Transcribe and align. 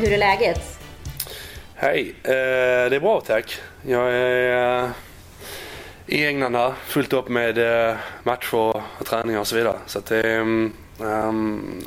Hur 0.00 0.12
är 0.12 0.18
läget? 0.18 0.60
Hej, 1.74 2.14
eh, 2.22 2.90
det 2.90 2.96
är 2.96 3.00
bra 3.00 3.20
tack. 3.20 3.60
Jag 3.86 4.12
är 4.12 4.84
eh, 4.84 4.90
i 6.06 6.26
England 6.26 6.54
här, 6.54 6.72
fullt 6.86 7.12
upp 7.12 7.28
med 7.28 7.88
eh, 7.88 7.96
matcher 8.22 8.82
och 8.98 9.06
träningar 9.06 9.40
och 9.40 9.46
så 9.46 9.56
vidare. 9.56 9.76
Så 9.86 10.00
det 10.08 10.20
är 10.20 10.38
um, 10.38 10.74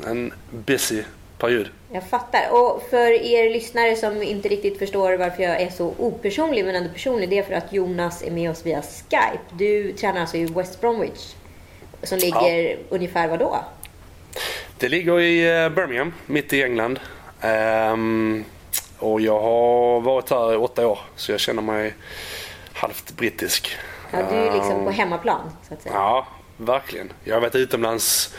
en 0.06 0.32
busy 0.50 1.02
period. 1.38 1.68
Jag 1.92 2.08
fattar. 2.08 2.50
Och 2.50 2.86
för 2.90 3.10
er 3.12 3.50
lyssnare 3.50 3.96
som 3.96 4.22
inte 4.22 4.48
riktigt 4.48 4.78
förstår 4.78 5.16
varför 5.16 5.42
jag 5.42 5.60
är 5.60 5.70
så 5.70 5.94
opersonlig 5.98 6.64
men 6.64 6.74
ändå 6.74 6.90
personlig, 6.90 7.30
det 7.30 7.38
är 7.38 7.42
för 7.42 7.54
att 7.54 7.72
Jonas 7.72 8.22
är 8.22 8.30
med 8.30 8.50
oss 8.50 8.66
via 8.66 8.82
Skype. 8.82 9.44
Du 9.52 9.92
tränar 9.92 10.20
alltså 10.20 10.36
i 10.36 10.44
West 10.44 10.80
Bromwich, 10.80 11.34
som 12.02 12.18
ligger 12.18 12.70
ja. 12.70 12.76
ungefär 12.88 13.28
var 13.28 13.38
då? 13.38 13.64
Det 14.78 14.88
ligger 14.88 15.20
i 15.20 15.70
Birmingham, 15.70 16.12
mitt 16.26 16.52
i 16.52 16.62
England. 16.62 17.00
Um, 17.44 18.44
och 18.98 19.20
jag 19.20 19.40
har 19.40 20.00
varit 20.00 20.30
här 20.30 20.54
i 20.54 20.56
åtta 20.56 20.86
år 20.86 20.98
så 21.16 21.32
jag 21.32 21.40
känner 21.40 21.62
mig 21.62 21.94
halvt 22.72 23.16
brittisk. 23.16 23.76
Ja, 24.10 24.18
du 24.30 24.36
är 24.36 24.54
liksom 24.54 24.84
på 24.84 24.90
ehm, 24.90 24.94
hemmaplan 24.94 25.50
så 25.68 25.74
att 25.74 25.82
säga. 25.82 25.94
Ja, 25.94 26.26
verkligen. 26.56 27.12
Jag 27.24 27.34
har 27.34 27.40
varit 27.40 27.54
utomlands, 27.54 28.34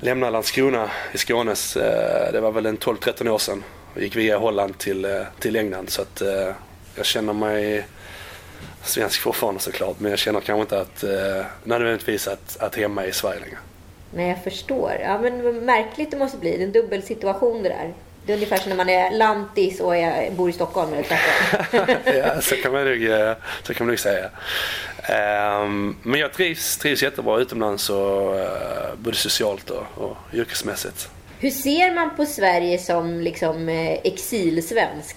lämnade 0.00 0.32
Landskrona 0.32 0.90
i 1.12 1.18
Skånes, 1.18 1.76
eh, 1.76 2.32
det 2.32 2.40
var 2.40 2.52
väl 2.52 2.66
en 2.66 2.78
12-13 2.78 3.28
år 3.28 3.38
sedan. 3.38 3.64
Och 3.94 4.00
gick 4.02 4.16
via 4.16 4.38
Holland 4.38 4.78
till, 4.78 5.04
eh, 5.04 5.22
till 5.38 5.56
England 5.56 5.90
så 5.90 6.02
att 6.02 6.20
eh, 6.20 6.52
jag 6.94 7.06
känner 7.06 7.32
mig 7.32 7.86
svensk 8.82 9.20
fortfarande 9.20 9.60
såklart 9.60 10.00
men 10.00 10.10
jag 10.10 10.18
känner 10.18 10.40
kanske 10.40 10.60
inte 10.60 10.80
att 10.80 11.04
nödvändigtvis 11.64 12.28
att, 12.28 12.56
att 12.60 12.74
hemma 12.74 13.06
i 13.06 13.12
Sverige 13.12 13.40
längre. 13.40 13.58
Nej, 14.14 14.28
jag 14.28 14.44
förstår. 14.44 14.92
Ja, 15.02 15.18
men 15.18 15.42
vad 15.42 15.54
märkligt 15.54 16.10
det 16.10 16.16
måste 16.16 16.38
bli. 16.38 16.62
En 16.62 16.72
dubbel 16.72 17.02
situation 17.02 17.62
det 17.62 17.68
där. 17.68 17.94
Det 18.26 18.32
är 18.32 18.34
ungefär 18.34 18.56
som 18.56 18.68
när 18.68 18.76
man 18.76 18.88
är 18.88 19.10
lantis 19.10 19.80
och 19.80 19.96
är, 19.96 20.30
bor 20.30 20.50
i 20.50 20.52
Stockholm 20.52 20.92
eller 20.92 21.02
tvärtom. 21.02 21.96
ja, 22.24 22.40
så 22.40 22.56
kan 22.56 22.72
man 22.72 22.84
nog, 22.84 23.04
eh, 23.04 23.32
så 23.62 23.74
kan 23.74 23.86
man 23.86 23.92
nog 23.92 23.98
säga. 23.98 24.30
Um, 25.62 25.96
men 26.02 26.20
jag 26.20 26.32
trivs, 26.32 26.78
trivs 26.78 27.02
jättebra 27.02 27.38
utomlands 27.38 27.90
och, 27.90 28.34
uh, 28.34 28.40
både 28.96 29.16
socialt 29.16 29.70
och, 29.70 29.84
och 29.94 30.16
yrkesmässigt. 30.32 31.08
Hur 31.38 31.50
ser 31.50 31.94
man 31.94 32.16
på 32.16 32.26
Sverige 32.26 32.78
som 32.78 33.20
liksom 33.20 33.68
eh, 33.68 33.92
exilsvensk? 34.04 35.16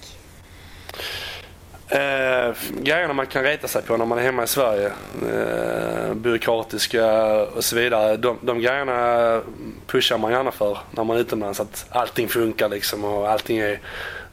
Eh, 1.92 2.56
grejerna 2.82 3.14
man 3.14 3.28
kan 3.28 3.44
reta 3.44 3.68
sig 3.68 3.82
på 3.82 3.98
när 3.98 4.06
man 4.06 4.18
är 4.18 4.24
hemma 4.24 4.44
i 4.44 4.48
Sverige, 4.48 4.92
eh, 5.32 6.14
byråkratiska 6.14 7.08
och 7.44 7.64
så 7.64 7.76
vidare, 7.76 8.18
de, 8.18 8.38
de 8.42 8.60
grejerna 8.60 9.42
pushar 9.88 10.18
man 10.18 10.32
gärna 10.32 10.52
för 10.52 10.78
när 10.92 11.04
man 11.04 11.18
är 11.18 11.22
utomlands. 11.22 11.60
Att 11.60 11.86
allting 11.90 12.28
funkar 12.28 12.70
liksom 12.70 13.04
och 13.04 13.30
allting 13.30 13.58
är 13.58 13.80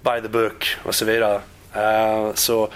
by 0.03 0.23
the 0.23 0.29
book 0.29 0.77
och 0.83 0.95
så 0.95 1.05
vidare. 1.05 1.41
Eh, 1.75 2.33
så 2.35 2.69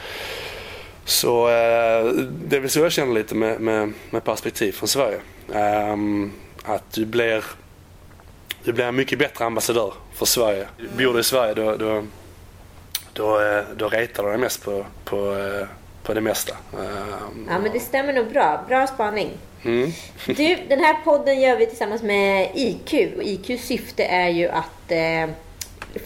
så 1.05 1.49
eh, 1.49 2.05
det 2.49 2.57
är 2.57 2.61
väl 2.61 2.71
så 2.71 2.81
jag 2.81 2.93
känner 2.93 3.15
lite 3.15 3.35
med, 3.35 3.61
med, 3.61 3.93
med 4.11 4.25
perspektiv 4.25 4.73
från 4.73 4.89
Sverige. 4.89 5.21
Eh, 5.53 5.97
att 6.65 6.93
du 6.93 7.07
blir, 7.07 7.45
du 8.65 8.73
blir 8.73 8.85
en 8.85 8.97
mycket 8.97 9.19
bättre 9.19 9.45
ambassadör 9.45 9.93
för 10.15 10.27
Sverige. 10.27 10.69
Bor 10.99 11.15
du 11.15 11.21
i 11.21 11.25
Sverige 11.25 11.55
då, 11.55 11.77
då 11.77 12.05
då, 13.13 13.41
eh, 13.41 13.63
då 13.77 13.89
retar 13.89 14.25
dig 14.25 14.39
mest 14.39 14.65
på, 14.65 14.87
på, 15.05 15.17
eh, 15.17 15.67
på 16.03 16.15
det 16.15 16.21
mesta. 16.21 16.57
Ja, 17.49 17.59
men 17.59 17.73
det 17.73 17.81
stämmer 17.81 18.13
nog 18.13 18.27
bra. 18.33 18.65
Bra 18.69 18.87
spaning. 18.87 19.31
Mm. 19.65 19.93
du, 20.27 20.57
den 20.69 20.81
här 20.81 20.97
podden 21.05 21.41
gör 21.41 21.57
vi 21.57 21.67
tillsammans 21.67 22.03
med 22.03 22.51
IQ. 22.55 22.93
Och 23.17 23.23
IQs 23.23 23.67
syfte 23.67 24.05
är 24.05 24.29
ju 24.29 24.49
att 24.49 24.91
eh, 24.91 25.31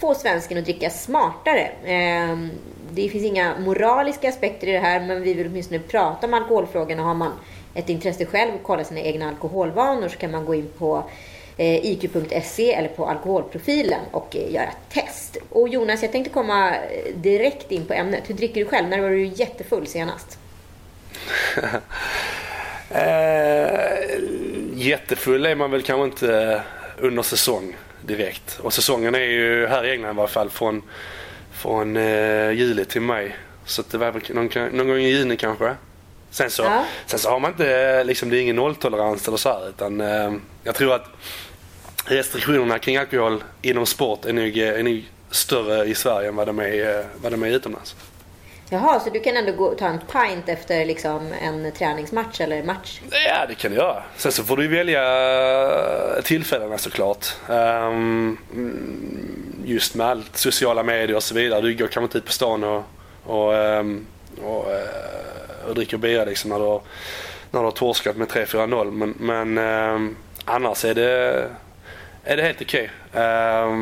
få 0.01 0.15
svensken 0.15 0.57
att 0.57 0.63
dricka 0.63 0.89
smartare. 0.89 1.71
Eh, 1.83 2.37
det 2.91 3.09
finns 3.09 3.23
inga 3.23 3.59
moraliska 3.59 4.29
aspekter 4.29 4.67
i 4.67 4.71
det 4.71 4.79
här, 4.79 4.99
men 4.99 5.21
vi 5.21 5.33
vill 5.33 5.47
åtminstone 5.47 5.79
prata 5.79 6.27
om 6.27 6.33
alkoholfrågorna. 6.33 7.03
Har 7.03 7.13
man 7.13 7.31
ett 7.73 7.89
intresse 7.89 8.25
själv 8.25 8.53
och 8.55 8.63
kolla 8.63 8.83
sina 8.83 8.99
egna 8.99 9.29
alkoholvanor 9.29 10.07
så 10.07 10.17
kan 10.17 10.31
man 10.31 10.45
gå 10.45 10.55
in 10.55 10.69
på 10.77 11.03
Eh, 11.57 11.85
IQ.se 11.85 12.73
eller 12.73 12.89
på 12.89 13.05
alkoholprofilen 13.05 14.01
och 14.11 14.35
eh, 14.35 14.53
göra 14.53 14.65
ett 14.65 14.93
test. 14.93 15.37
Och 15.49 15.69
Jonas, 15.69 16.01
jag 16.01 16.11
tänkte 16.11 16.33
komma 16.33 16.75
eh, 16.75 17.15
direkt 17.15 17.71
in 17.71 17.85
på 17.85 17.93
ämnet. 17.93 18.29
Hur 18.29 18.35
dricker 18.35 18.61
du 18.61 18.65
själv? 18.65 18.89
När 18.89 19.01
var 19.01 19.09
du 19.09 19.25
jättefull 19.25 19.87
senast? 19.87 20.39
eh, 22.89 23.69
jättefull 24.73 25.45
är 25.45 25.55
man 25.55 25.71
väl 25.71 25.81
kanske 25.81 26.05
inte 26.05 26.61
under 26.97 27.23
säsong 27.23 27.75
direkt. 28.01 28.59
Och 28.59 28.73
säsongen 28.73 29.15
är 29.15 29.19
ju 29.19 29.67
här 29.67 29.85
i 29.85 29.91
England 29.91 30.13
i 30.13 30.17
varje 30.17 30.27
fall 30.27 30.49
från, 30.49 30.81
från 31.51 31.97
eh, 31.97 32.51
juli 32.51 32.85
till 32.85 33.01
maj. 33.01 33.35
Så 33.65 33.83
det 33.91 33.97
var 33.97 34.11
väl 34.11 34.21
någon, 34.29 34.77
någon 34.77 34.87
gång 34.87 34.97
i 34.97 35.09
juni 35.09 35.37
kanske. 35.37 35.75
Sen 36.29 36.49
så, 36.49 36.63
ja. 36.63 36.85
sen 37.05 37.19
så 37.19 37.29
har 37.29 37.39
man 37.39 37.51
inte, 37.51 38.03
liksom, 38.03 38.29
det 38.29 38.37
är 38.37 38.41
ingen 38.41 38.55
nolltolerans 38.55 39.27
eller 39.27 39.37
så 39.37 39.49
här, 39.49 39.69
utan 39.69 40.01
eh, 40.01 40.33
jag 40.63 40.75
tror 40.75 40.93
att 40.93 41.05
restriktionerna 42.05 42.79
kring 42.79 42.97
alkohol 42.97 43.43
inom 43.61 43.85
sport 43.85 44.25
är 44.25 44.33
nog, 44.33 44.57
är 44.57 44.83
nog 44.83 45.03
större 45.31 45.85
i 45.85 45.95
Sverige 45.95 46.27
än 46.27 46.35
vad 46.35 46.47
de 46.47 46.59
är, 46.59 46.99
eh, 46.99 47.05
vad 47.21 47.31
de 47.31 47.43
är 47.43 47.47
utomlands. 47.47 47.95
Jaha, 48.69 48.99
så 48.99 49.09
du 49.09 49.19
kan 49.19 49.37
ändå 49.37 49.51
gå, 49.51 49.73
ta 49.73 49.87
en 49.87 49.99
pint 49.99 50.49
efter 50.49 50.85
liksom 50.85 51.33
en 51.41 51.71
träningsmatch 51.71 52.41
eller 52.41 52.63
match? 52.63 53.01
Ja, 53.11 53.45
det 53.47 53.55
kan 53.55 53.71
du 53.71 53.77
göra. 53.77 54.03
Sen 54.17 54.31
så 54.31 54.43
får 54.43 54.57
du 54.57 54.67
välja 54.67 56.21
tillfällena 56.23 56.77
såklart. 56.77 57.25
Um, 57.47 58.37
just 59.65 59.95
med 59.95 60.07
allt 60.07 60.37
sociala 60.37 60.83
medier 60.83 61.15
och 61.15 61.23
så 61.23 61.35
vidare. 61.35 61.61
Du 61.61 61.75
går 61.75 61.87
kanske 61.87 62.03
inte 62.03 62.17
ut 62.17 62.25
på 62.25 62.31
stan 62.31 62.63
och, 62.63 62.83
och, 63.23 63.53
um, 63.53 64.05
och, 64.43 64.67
uh, 64.67 64.75
och 65.69 65.75
dricker 65.75 65.97
bira 65.97 66.25
liksom 66.25 66.49
när 66.49 66.59
du, 66.59 66.65
har, 66.65 66.81
när 67.51 67.59
du 67.59 67.65
har 67.65 67.71
torskat 67.71 68.17
med 68.17 68.27
3-4-0. 68.27 68.91
Men, 68.91 69.13
men 69.19 69.57
eh, 69.57 70.11
annars 70.45 70.85
är 70.85 70.93
det 70.93 71.49
är 72.27 72.37
det 72.37 72.43
helt 72.43 72.61
okej. 72.61 72.91
Okay. 73.09 73.23
Eh, 73.23 73.75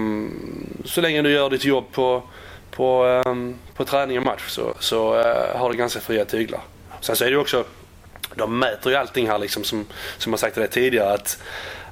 så 0.85 1.01
länge 1.01 1.21
du 1.21 1.31
gör 1.31 1.49
ditt 1.49 1.65
jobb 1.65 1.91
på, 1.91 2.23
på, 2.71 3.21
eh, 3.25 3.33
på 3.75 3.85
träning 3.85 4.17
och 4.17 4.25
match 4.25 4.47
så, 4.47 4.73
så 4.79 5.19
eh, 5.19 5.57
har 5.57 5.71
du 5.71 5.77
ganska 5.77 5.99
fria 5.99 6.25
tyglar. 6.25 6.61
Sen 7.01 7.15
så 7.15 7.23
är 7.23 7.27
det 7.27 7.33
ju 7.33 7.41
också, 7.41 7.63
de 8.35 8.59
mäter 8.59 8.91
ju 8.91 8.97
allting 8.97 9.27
här 9.27 9.39
liksom 9.39 9.63
som, 9.63 9.85
som 10.17 10.33
jag 10.33 10.39
sagt 10.39 10.53
till 10.53 10.61
dig 10.61 10.71
tidigare 10.71 11.13
att 11.13 11.41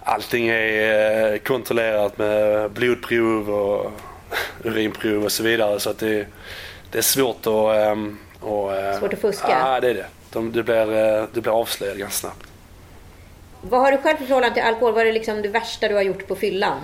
allting 0.03 0.47
är 0.47 1.33
eh, 1.33 1.37
kontrollerat 1.37 2.17
med 2.17 2.71
blodprov 2.71 3.49
och 3.49 3.91
urinprov 4.63 5.23
och 5.23 5.31
så 5.31 5.43
vidare 5.43 5.79
så 5.79 5.89
att 5.89 5.99
det, 5.99 6.27
det 6.91 6.97
är 6.97 7.01
svårt 7.01 7.47
att... 7.47 7.75
Ehm, 7.75 8.17
och, 8.41 8.71
uh, 8.71 8.99
svårt 8.99 9.13
att 9.13 9.19
fuska? 9.19 9.49
Ja, 9.49 9.79
det 9.79 9.89
är 9.89 9.93
det. 9.93 10.05
De, 10.31 10.51
du, 10.51 10.63
blir, 10.63 11.27
du 11.33 11.41
blir 11.41 11.59
avslöjad 11.59 11.97
ganska 11.97 12.27
snabbt. 12.27 12.47
Vad 13.61 13.81
har 13.81 13.91
du 13.91 13.97
själv 13.97 14.17
för 14.17 14.25
förhållande 14.25 14.53
till 14.53 14.63
alkohol? 14.63 14.93
Vad 14.93 15.01
är 15.01 15.05
det, 15.05 15.11
liksom 15.11 15.41
det 15.41 15.49
värsta 15.49 15.87
du 15.87 15.95
har 15.95 16.01
gjort 16.01 16.27
på 16.27 16.35
fyllan? 16.35 16.77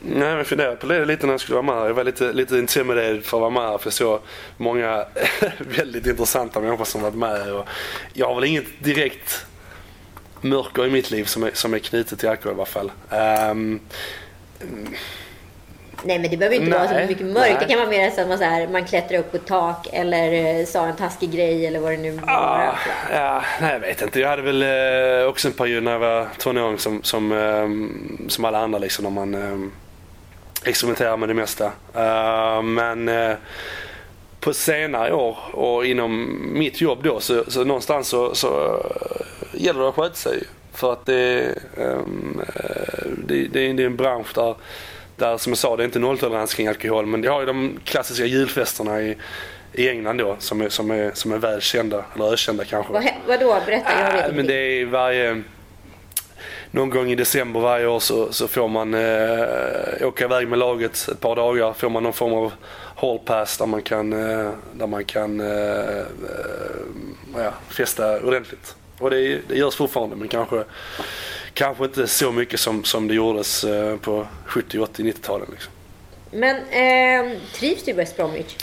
Nej, 0.00 0.28
jag 0.28 0.46
funderade 0.46 0.76
på 0.76 0.86
det 0.86 1.04
lite 1.04 1.26
när 1.26 1.32
jag 1.32 1.40
skulle 1.40 1.60
vara 1.60 1.80
med. 1.80 1.90
Jag 1.90 1.94
var 1.94 2.04
lite, 2.04 2.32
lite 2.32 2.58
intimidated 2.58 3.24
för 3.24 3.36
att 3.36 3.40
vara 3.40 3.70
med 3.70 3.80
för 3.80 3.86
jag 3.86 3.92
såg 3.92 4.20
många 4.56 5.06
väldigt 5.58 6.06
intressanta 6.06 6.60
människor 6.60 6.84
som 6.84 7.02
varit 7.02 7.14
med. 7.14 7.52
Och 7.52 7.68
jag 8.12 8.26
har 8.26 8.34
väl 8.34 8.44
inget 8.44 8.66
direkt 8.78 9.46
mörker 10.40 10.86
i 10.86 10.90
mitt 10.90 11.10
liv 11.10 11.24
som 11.24 11.42
är, 11.42 11.50
som 11.54 11.74
är 11.74 11.78
knutet 11.78 12.18
till 12.18 12.28
alkohol 12.28 12.52
i 12.52 12.56
alla 12.56 12.66
fall. 12.66 12.92
Um, 13.50 13.80
Nej 16.04 16.18
men 16.18 16.30
det 16.30 16.36
behöver 16.36 16.56
inte 16.56 16.70
nej, 16.70 16.78
vara 16.78 17.00
så 17.00 17.06
mycket 17.06 17.26
mörkt. 17.26 17.50
Nej. 17.50 17.56
Det 17.60 17.66
kan 17.66 17.78
vara 17.78 17.88
mer 17.88 18.10
så 18.10 18.20
att 18.20 18.28
man, 18.28 18.38
så 18.38 18.44
här, 18.44 18.68
man 18.68 18.84
klättrar 18.84 19.18
upp 19.18 19.30
på 19.30 19.36
ett 19.36 19.46
tak 19.46 19.88
eller 19.92 20.32
eh, 20.32 20.66
sa 20.66 20.86
en 20.86 20.96
taskig 20.96 21.32
grej 21.32 21.66
eller 21.66 21.80
vad 21.80 21.92
det 21.92 21.96
nu 21.96 22.10
var. 22.10 22.28
Ah, 22.28 22.74
ja, 23.12 23.42
nej, 23.60 23.72
jag 23.72 23.80
vet 23.80 24.02
inte. 24.02 24.20
Jag 24.20 24.28
hade 24.28 24.42
väl 24.42 24.62
eh, 24.62 25.28
också 25.28 25.48
en 25.48 25.54
period 25.54 25.82
när 25.82 25.92
jag 25.92 25.98
var 25.98 26.28
tonåring 26.38 26.78
som, 26.78 27.02
som, 27.02 27.32
eh, 27.32 28.28
som 28.28 28.44
alla 28.44 28.58
andra 28.58 28.78
liksom 28.78 29.04
när 29.04 29.10
man 29.10 29.34
eh, 29.34 29.70
experimenterar 30.64 31.16
med 31.16 31.28
det 31.28 31.34
mesta. 31.34 31.64
Uh, 31.96 32.62
men 32.62 33.08
uh, 33.08 33.36
på 34.40 34.52
senare 34.52 35.12
år 35.12 35.38
och 35.52 35.86
inom 35.86 36.40
mitt 36.52 36.80
jobb 36.80 36.98
då 37.02 37.20
så, 37.20 37.50
så 37.50 37.64
någonstans 37.64 38.08
så, 38.08 38.34
så 38.34 38.48
uh, 38.48 38.80
gäller 39.52 39.80
det 39.80 39.88
att 39.88 39.94
sköta 39.94 40.14
sig. 40.14 40.42
För 40.72 40.92
att 40.92 41.06
det, 41.06 41.54
um, 41.76 42.40
det, 43.26 43.48
det, 43.52 43.72
det 43.72 43.82
är 43.82 43.86
en 43.86 43.96
bransch 43.96 44.34
där 44.34 44.54
där 45.16 45.36
som 45.36 45.52
jag 45.52 45.58
sa, 45.58 45.76
det 45.76 45.82
är 45.82 45.84
inte 45.84 45.98
nolltolerans 45.98 46.54
kring 46.54 46.66
alkohol 46.66 47.06
men 47.06 47.20
det 47.20 47.28
har 47.28 47.40
ju 47.40 47.46
de 47.46 47.80
klassiska 47.84 48.24
julfesterna 48.24 49.02
i, 49.02 49.16
i 49.72 49.88
England 49.88 50.18
då 50.18 50.36
som 50.38 50.60
är, 50.60 50.68
som 50.68 50.90
är, 50.90 51.10
som 51.14 51.32
är 51.32 51.38
väl 51.38 51.60
kända, 51.60 52.04
eller 52.14 52.32
ökända 52.32 52.64
kanske. 52.64 52.92
Vad, 52.92 53.04
vadå? 53.26 53.56
Berätta, 53.66 54.00
jag 54.00 54.12
vet 54.12 54.28
äh, 54.28 54.34
men 54.34 54.46
det 54.46 54.54
är 54.54 54.86
varje... 54.86 55.42
Någon 56.70 56.90
gång 56.90 57.10
i 57.10 57.14
december 57.14 57.60
varje 57.60 57.86
år 57.86 58.00
så, 58.00 58.32
så 58.32 58.48
får 58.48 58.68
man 58.68 58.94
eh, 58.94 60.06
åka 60.06 60.24
iväg 60.24 60.48
med 60.48 60.58
laget 60.58 61.08
ett 61.12 61.20
par 61.20 61.36
dagar. 61.36 61.72
Får 61.72 61.88
man 61.88 62.02
någon 62.02 62.12
form 62.12 62.32
av 62.32 62.52
hall 62.96 63.18
pass 63.18 63.58
där 63.58 63.66
man 63.66 63.82
kan, 63.82 64.12
eh, 64.12 64.50
där 64.72 64.86
man 64.86 65.04
kan 65.04 65.40
eh, 65.40 65.98
eh 65.98 66.04
ja, 67.36 67.52
festa 67.68 68.20
ordentligt. 68.20 68.76
Och 68.98 69.10
det, 69.10 69.40
det 69.48 69.54
görs 69.54 69.74
fortfarande 69.74 70.16
men 70.16 70.28
kanske 70.28 70.64
kanske 71.54 71.84
inte 71.84 72.06
så 72.06 72.32
mycket 72.32 72.60
som, 72.60 72.84
som 72.84 73.08
det 73.08 73.14
gjordes 73.14 73.64
eh, 73.64 73.96
på 73.96 74.26
70, 74.46 74.78
80, 74.78 75.02
90-talen. 75.02 75.46
Liksom. 75.50 75.72
Men 76.30 76.56
eh, 76.56 77.38
trivs 77.54 77.82
du 77.84 77.90
i 77.90 77.94
West 77.94 78.16
Bromwich? 78.16 78.56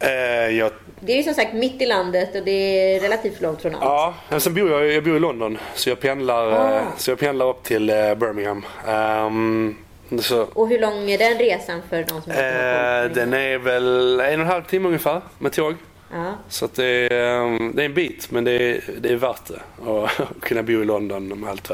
Eh, 0.00 0.10
jag, 0.58 0.70
Det 1.00 1.12
är 1.12 1.16
ju 1.16 1.22
som 1.22 1.34
sagt 1.34 1.54
mitt 1.54 1.82
i 1.82 1.86
landet 1.86 2.34
och 2.34 2.42
det 2.44 2.50
är 2.94 3.00
relativt 3.00 3.40
långt 3.40 3.62
från 3.62 3.74
allt. 3.74 3.84
ja, 3.84 4.14
men 4.28 4.40
sen 4.40 4.54
bor 4.54 4.70
jag, 4.70 4.92
jag 4.92 5.04
bor 5.04 5.16
i 5.16 5.20
London 5.20 5.58
så 5.74 5.88
jag 5.88 6.00
pendlar, 6.00 6.46
Ah. 6.52 6.76
eh, 6.76 6.82
så 6.96 7.10
jag 7.10 7.18
pendlar 7.18 7.48
upp 7.48 7.62
till 7.62 7.90
eh, 7.90 8.14
Birmingham. 8.14 8.64
Ehm, 8.88 9.76
så, 10.20 10.42
Och 10.42 10.68
hur 10.68 10.78
lång 10.78 11.10
är 11.10 11.18
den 11.18 11.38
resan 11.38 11.80
för 11.90 11.96
de 11.96 12.08
som 12.08 12.32
inte 12.32 12.44
eh, 12.46 13.14
den 13.14 13.34
är 13.34 13.58
väl 13.58 14.20
en 14.20 14.40
och 14.40 14.46
en 14.46 14.52
halv 14.52 14.62
timme 14.62 14.86
ungefär 14.88 15.20
med 15.38 15.52
tåg. 15.52 15.74
Ja. 16.12 16.34
Så 16.48 16.68
det, 16.74 16.84
är, 16.84 17.44
ehm, 17.44 17.72
det 17.76 17.82
är 17.82 17.86
en 17.86 17.94
bit 17.94 18.30
men 18.30 18.44
det 18.44 18.52
är, 18.52 18.80
det 19.00 19.08
är 19.08 19.16
värt 19.16 19.46
det 19.46 19.60
att 19.90 20.40
kunna 20.40 20.62
bo 20.62 20.72
i 20.72 20.84
London 20.84 21.28
med 21.28 21.50
allt 21.50 21.70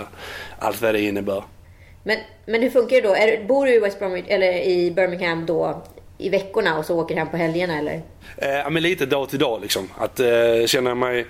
allt 0.58 0.82
vad 0.82 0.94
det 0.94 1.00
innebär. 1.00 1.44
Men, 2.02 2.18
men 2.46 2.62
hur 2.62 2.70
funkar 2.70 2.96
det 2.96 3.08
då? 3.08 3.14
Är, 3.14 3.44
bor 3.44 3.66
du 3.66 3.74
i 3.74 3.78
West 3.78 3.98
Bromwich, 3.98 4.24
eller 4.28 4.52
i 4.52 4.90
Birmingham 4.90 5.46
då 5.46 5.82
i 6.18 6.28
veckorna 6.28 6.78
och 6.78 6.84
så 6.84 7.00
åker 7.00 7.16
hem 7.16 7.28
på 7.28 7.36
helgerna 7.36 7.78
eller? 7.78 8.02
Eh, 8.36 8.70
men 8.70 8.82
lite 8.82 9.06
dag 9.06 9.28
till 9.28 9.38
dag 9.38 9.60
liksom. 9.62 9.88
Att 9.98 10.20
eh, 10.20 10.66
känner 10.66 10.90
jag 10.90 10.96
mig, 10.96 11.26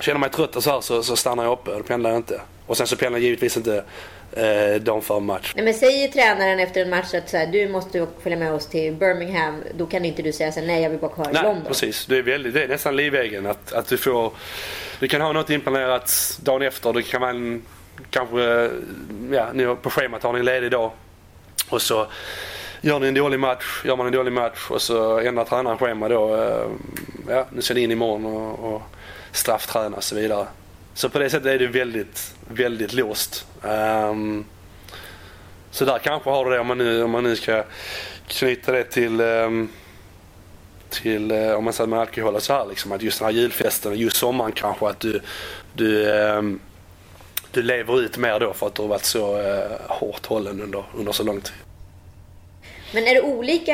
känner 0.00 0.18
mig 0.20 0.30
trött 0.30 0.56
och 0.56 0.62
så 0.62 0.70
här 0.70 0.80
så, 0.80 1.02
så 1.02 1.16
stannar 1.16 1.44
jag 1.44 1.52
uppe. 1.52 1.70
Då 1.70 1.82
pendlar 1.82 2.10
jag 2.10 2.18
inte. 2.18 2.40
Och 2.66 2.76
sen 2.76 2.86
så 2.86 2.96
pendlar 2.96 3.18
jag 3.18 3.24
givetvis 3.24 3.56
inte 3.56 3.84
eh, 4.32 4.80
dagen 4.80 5.02
före 5.02 5.20
match. 5.20 5.52
Nej, 5.56 5.64
men 5.64 5.74
säger 5.74 6.08
tränaren 6.08 6.60
efter 6.60 6.82
en 6.82 6.90
match 6.90 7.14
att 7.14 7.28
så 7.30 7.36
här, 7.36 7.46
du 7.46 7.68
måste 7.68 8.06
följa 8.22 8.38
med 8.38 8.52
oss 8.52 8.66
till 8.66 8.92
Birmingham. 8.94 9.62
Då 9.74 9.86
kan 9.86 10.04
inte 10.04 10.22
du 10.22 10.32
säga 10.32 10.52
så 10.52 10.60
här, 10.60 10.66
nej 10.66 10.82
jag 10.82 10.90
vill 10.90 10.98
vara 10.98 11.12
kvar 11.12 11.24
i 11.30 11.32
Nej, 11.32 11.42
London. 11.42 11.64
precis. 11.68 12.06
Det 12.06 12.18
är, 12.18 12.22
väldigt, 12.22 12.54
det 12.54 12.64
är 12.64 12.68
nästan 12.68 12.96
livegen 12.96 13.46
att, 13.46 13.72
att 13.72 13.88
du 13.88 13.96
får... 13.96 14.32
Du 15.00 15.08
kan 15.08 15.20
ha 15.20 15.32
något 15.32 15.50
inplanerat 15.50 16.38
dagen 16.42 16.62
efter. 16.62 16.92
Det 16.92 17.02
kan 17.02 17.20
man 17.20 17.62
kanske... 18.10 18.70
Ja, 19.32 19.46
nu 19.54 19.76
på 19.76 19.90
schemat 19.90 20.22
har 20.22 20.32
ni 20.32 20.38
en 20.38 20.44
ledig 20.44 20.70
dag. 20.70 20.90
Och 21.68 21.82
så 21.82 22.06
gör 22.80 22.98
ni 23.00 23.08
en 23.08 23.14
dålig 23.14 23.40
match. 23.40 23.82
Gör 23.84 23.96
man 23.96 24.06
en 24.06 24.12
dålig 24.12 24.32
match 24.32 24.70
och 24.70 24.82
så 24.82 25.18
ändrar 25.18 25.44
tränaren 25.44 25.78
schema 25.78 26.08
då. 26.08 26.36
eh, 26.36 26.66
Ja, 27.28 27.46
nu 27.52 27.62
ska 27.62 27.74
ni 27.74 27.80
in 27.80 27.90
imorgon 27.90 28.26
och, 28.26 28.74
och 28.74 28.82
straffträna 29.34 29.96
och 29.96 30.04
så 30.04 30.14
vidare. 30.14 30.46
Så 30.94 31.08
på 31.08 31.18
det 31.18 31.30
sättet 31.30 31.46
är 31.46 31.58
det 31.58 31.66
väldigt, 31.66 32.34
väldigt 32.48 32.92
låst. 32.92 33.46
Um, 33.62 34.44
så 35.70 35.84
där 35.84 35.98
kanske 35.98 36.30
har 36.30 36.44
du 36.44 36.50
det 36.50 36.58
om 36.58 36.66
man 36.66 36.78
nu, 36.78 37.02
om 37.02 37.10
man 37.10 37.24
nu 37.24 37.36
ska 37.36 37.64
knyta 38.26 38.72
det 38.72 38.84
till 38.84 39.20
um, 39.20 39.68
till, 40.90 41.30
eh, 41.30 41.52
om 41.52 41.64
man 41.64 41.72
säger 41.72 41.88
med 41.88 41.98
alkohol 41.98 42.34
och 42.34 42.42
så 42.42 42.52
här 42.52 42.66
liksom, 42.66 42.92
att 42.92 43.02
just 43.02 43.18
den 43.18 43.26
här 43.26 43.32
julfesten, 43.32 43.94
just 43.94 44.16
sommaren 44.16 44.52
kanske 44.52 44.88
att 44.88 45.00
du, 45.00 45.20
du, 45.72 46.06
um, 46.10 46.60
du 47.50 47.62
lever 47.62 48.00
ut 48.00 48.18
mer 48.18 48.40
då 48.40 48.52
för 48.52 48.66
att 48.66 48.74
du 48.74 48.82
har 48.82 48.88
varit 48.88 49.04
så 49.04 49.38
uh, 49.40 49.76
hårt 49.88 50.26
hållen 50.26 50.60
under, 50.60 50.84
under 50.94 51.12
så 51.12 51.22
lång 51.22 51.40
tid. 51.40 51.54
Men 52.92 53.06
är 53.06 53.14
det 53.14 53.22
olika 53.22 53.72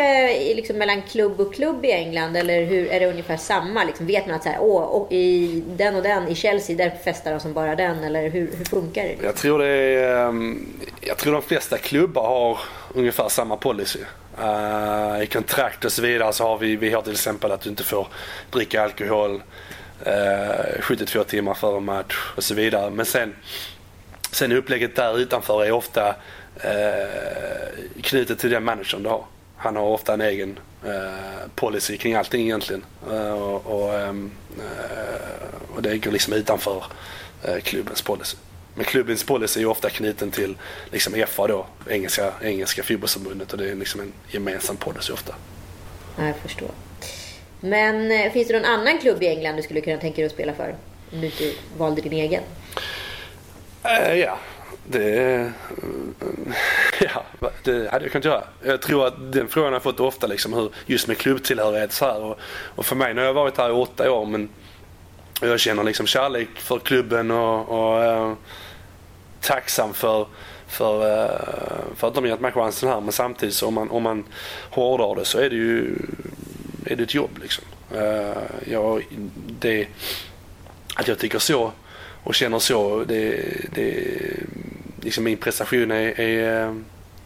liksom, 0.54 0.78
mellan 0.78 1.02
klubb 1.02 1.40
och 1.40 1.54
klubb 1.54 1.84
i 1.84 1.92
England 1.92 2.36
eller 2.36 2.64
hur, 2.64 2.90
är 2.90 3.00
det 3.00 3.06
ungefär 3.06 3.36
samma? 3.36 3.84
Liksom, 3.84 4.06
vet 4.06 4.26
man 4.26 4.36
att 4.36 4.42
så 4.42 4.48
här, 4.48 4.58
åh, 4.60 4.82
och 4.82 5.12
i 5.12 5.62
den 5.66 5.96
och 5.96 6.02
den 6.02 6.28
i 6.28 6.34
Chelsea, 6.34 6.76
där 6.76 6.90
festar 7.04 7.30
de 7.30 7.40
som 7.40 7.52
bara 7.52 7.76
den 7.76 8.04
eller 8.04 8.30
hur, 8.30 8.50
hur 8.56 8.64
funkar 8.64 9.02
det? 9.02 9.16
Jag 9.22 9.36
tror 9.36 9.58
det 9.58 9.66
är, 9.66 10.28
ehm, 10.28 10.66
jag 11.00 11.16
tror 11.16 11.32
de 11.32 11.42
flesta 11.42 11.78
klubbar 11.78 12.22
har 12.22 12.58
ungefär 12.94 13.28
samma 13.28 13.56
policy. 13.56 14.00
Uh, 14.38 15.22
I 15.22 15.26
kontrakt 15.26 15.84
och 15.84 15.92
så 15.92 16.02
vidare 16.02 16.32
så 16.32 16.44
har 16.44 16.58
vi, 16.58 16.76
vi 16.76 16.92
har 16.92 17.02
till 17.02 17.12
exempel 17.12 17.52
att 17.52 17.60
du 17.60 17.70
inte 17.70 17.84
får 17.84 18.08
dricka 18.50 18.82
alkohol 18.82 19.42
eh, 20.04 20.12
uh, 20.14 20.80
72 20.80 21.24
timmar 21.24 21.54
före 21.54 21.80
match 21.80 22.32
och 22.36 22.44
så 22.44 22.54
vidare. 22.54 22.90
Men 22.90 23.06
sen, 23.06 23.36
sen 24.30 24.52
upplägget 24.52 24.96
där 24.96 25.18
utanför 25.18 25.64
är 25.64 25.72
ofta 25.72 26.14
eh, 26.56 28.02
knutet 28.02 28.38
till 28.38 28.50
den 28.50 28.64
managern 28.64 29.02
du 29.02 29.08
har. 29.08 29.24
Han 29.56 29.76
har 29.76 29.82
ofta 29.82 30.14
en 30.14 30.20
egen 30.20 30.58
eh, 30.84 31.48
policy 31.54 31.96
kring 31.96 32.14
allting 32.14 32.42
egentligen. 32.42 32.84
Eh, 33.10 33.32
och, 33.32 33.66
och, 33.66 33.98
ehm, 33.98 34.30
eh, 34.58 35.74
och 35.76 35.82
det 35.82 35.98
går 35.98 36.10
liksom 36.10 36.32
utanför 36.32 36.84
eh, 37.44 37.60
klubbens 37.60 38.02
policy. 38.02 38.36
Men 38.74 38.84
klubbens 38.84 39.24
policy 39.24 39.62
är 39.62 39.66
ofta 39.66 39.90
knuten 39.90 40.30
till 40.30 40.56
liksom 40.92 41.24
FA 41.28 41.46
då, 41.46 41.66
engelska, 41.88 42.32
engelska 42.42 42.82
fotbollsförbundet 42.82 43.52
och 43.52 43.58
det 43.58 43.70
är 43.70 43.74
liksom 43.74 44.00
en 44.00 44.12
gemensam 44.28 44.76
policy 44.76 45.12
ofta. 45.12 45.34
Ja, 46.18 46.26
jag 46.26 46.36
förstår. 46.36 46.70
Men 47.60 48.10
eh, 48.10 48.32
finns 48.32 48.48
det 48.48 48.54
någon 48.54 48.70
annan 48.70 48.98
klubb 48.98 49.22
i 49.22 49.26
England 49.26 49.56
du 49.56 49.62
skulle 49.62 49.80
kunna 49.80 49.98
tänka 50.00 50.16
dig 50.16 50.26
att 50.26 50.32
spela 50.32 50.52
för? 50.52 50.74
Om 51.12 51.20
du 51.20 51.26
inte 51.26 51.52
valde 51.76 52.02
din 52.02 52.12
egen? 52.12 52.42
Eh, 53.82 54.14
ja, 54.14 54.38
det, 54.88 55.34
eh, 55.34 55.46
ja, 57.00 57.24
det 57.64 57.90
hade 57.90 58.04
jag 58.04 58.12
kunnat 58.12 58.24
göra. 58.24 58.44
Jag 58.62 58.82
tror 58.82 59.06
att 59.06 59.32
den 59.32 59.48
frågan 59.48 59.66
har 59.66 59.72
jag 59.72 59.82
fått 59.82 60.00
ofta 60.00 60.26
liksom 60.26 60.52
hur, 60.52 60.70
just 60.86 61.08
med 61.08 61.18
klubbtillhörighet 61.18 61.92
så 61.92 62.04
här. 62.04 62.20
Och, 62.22 62.38
och 62.74 62.86
för 62.86 62.96
mig, 62.96 63.14
nu 63.14 63.20
har 63.20 63.26
jag 63.26 63.34
varit 63.34 63.58
här 63.58 63.68
i 63.68 63.72
åtta 63.72 64.12
år 64.12 64.26
men 64.26 64.48
jag 65.40 65.60
känner 65.60 65.84
liksom 65.84 66.06
kärlek 66.06 66.48
för 66.54 66.78
klubben 66.78 67.30
och, 67.30 67.68
och 67.68 68.04
eh, 68.04 68.32
tacksam 69.40 69.94
för, 69.94 70.26
för, 70.66 71.22
eh, 71.22 71.40
för 71.96 72.08
att 72.08 72.14
de 72.14 72.26
gett 72.26 72.40
mig 72.40 72.52
chansen 72.52 72.88
här. 72.88 73.00
Men 73.00 73.12
samtidigt 73.12 73.54
så 73.54 73.66
om 73.66 73.74
man, 73.74 73.90
om 73.90 74.02
man 74.02 74.24
hårdrar 74.70 75.14
det 75.14 75.24
så 75.24 75.38
är 75.38 75.50
det 75.50 75.56
ju 75.56 75.96
är 76.84 76.96
det 76.96 77.02
ett 77.02 77.14
jobb 77.14 77.38
liksom. 77.42 77.64
Eh, 77.94 78.70
jag, 78.70 79.06
det, 79.60 79.88
att 80.94 81.08
jag 81.08 81.18
tycker 81.18 81.38
så 81.38 81.72
och 82.24 82.34
känner 82.34 82.58
så, 82.58 83.04
det, 83.04 83.42
det, 83.74 84.06
liksom 85.00 85.24
min 85.24 85.36
prestation 85.36 85.90
är, 85.90 86.20
är, 86.20 86.64
eh, 86.66 86.74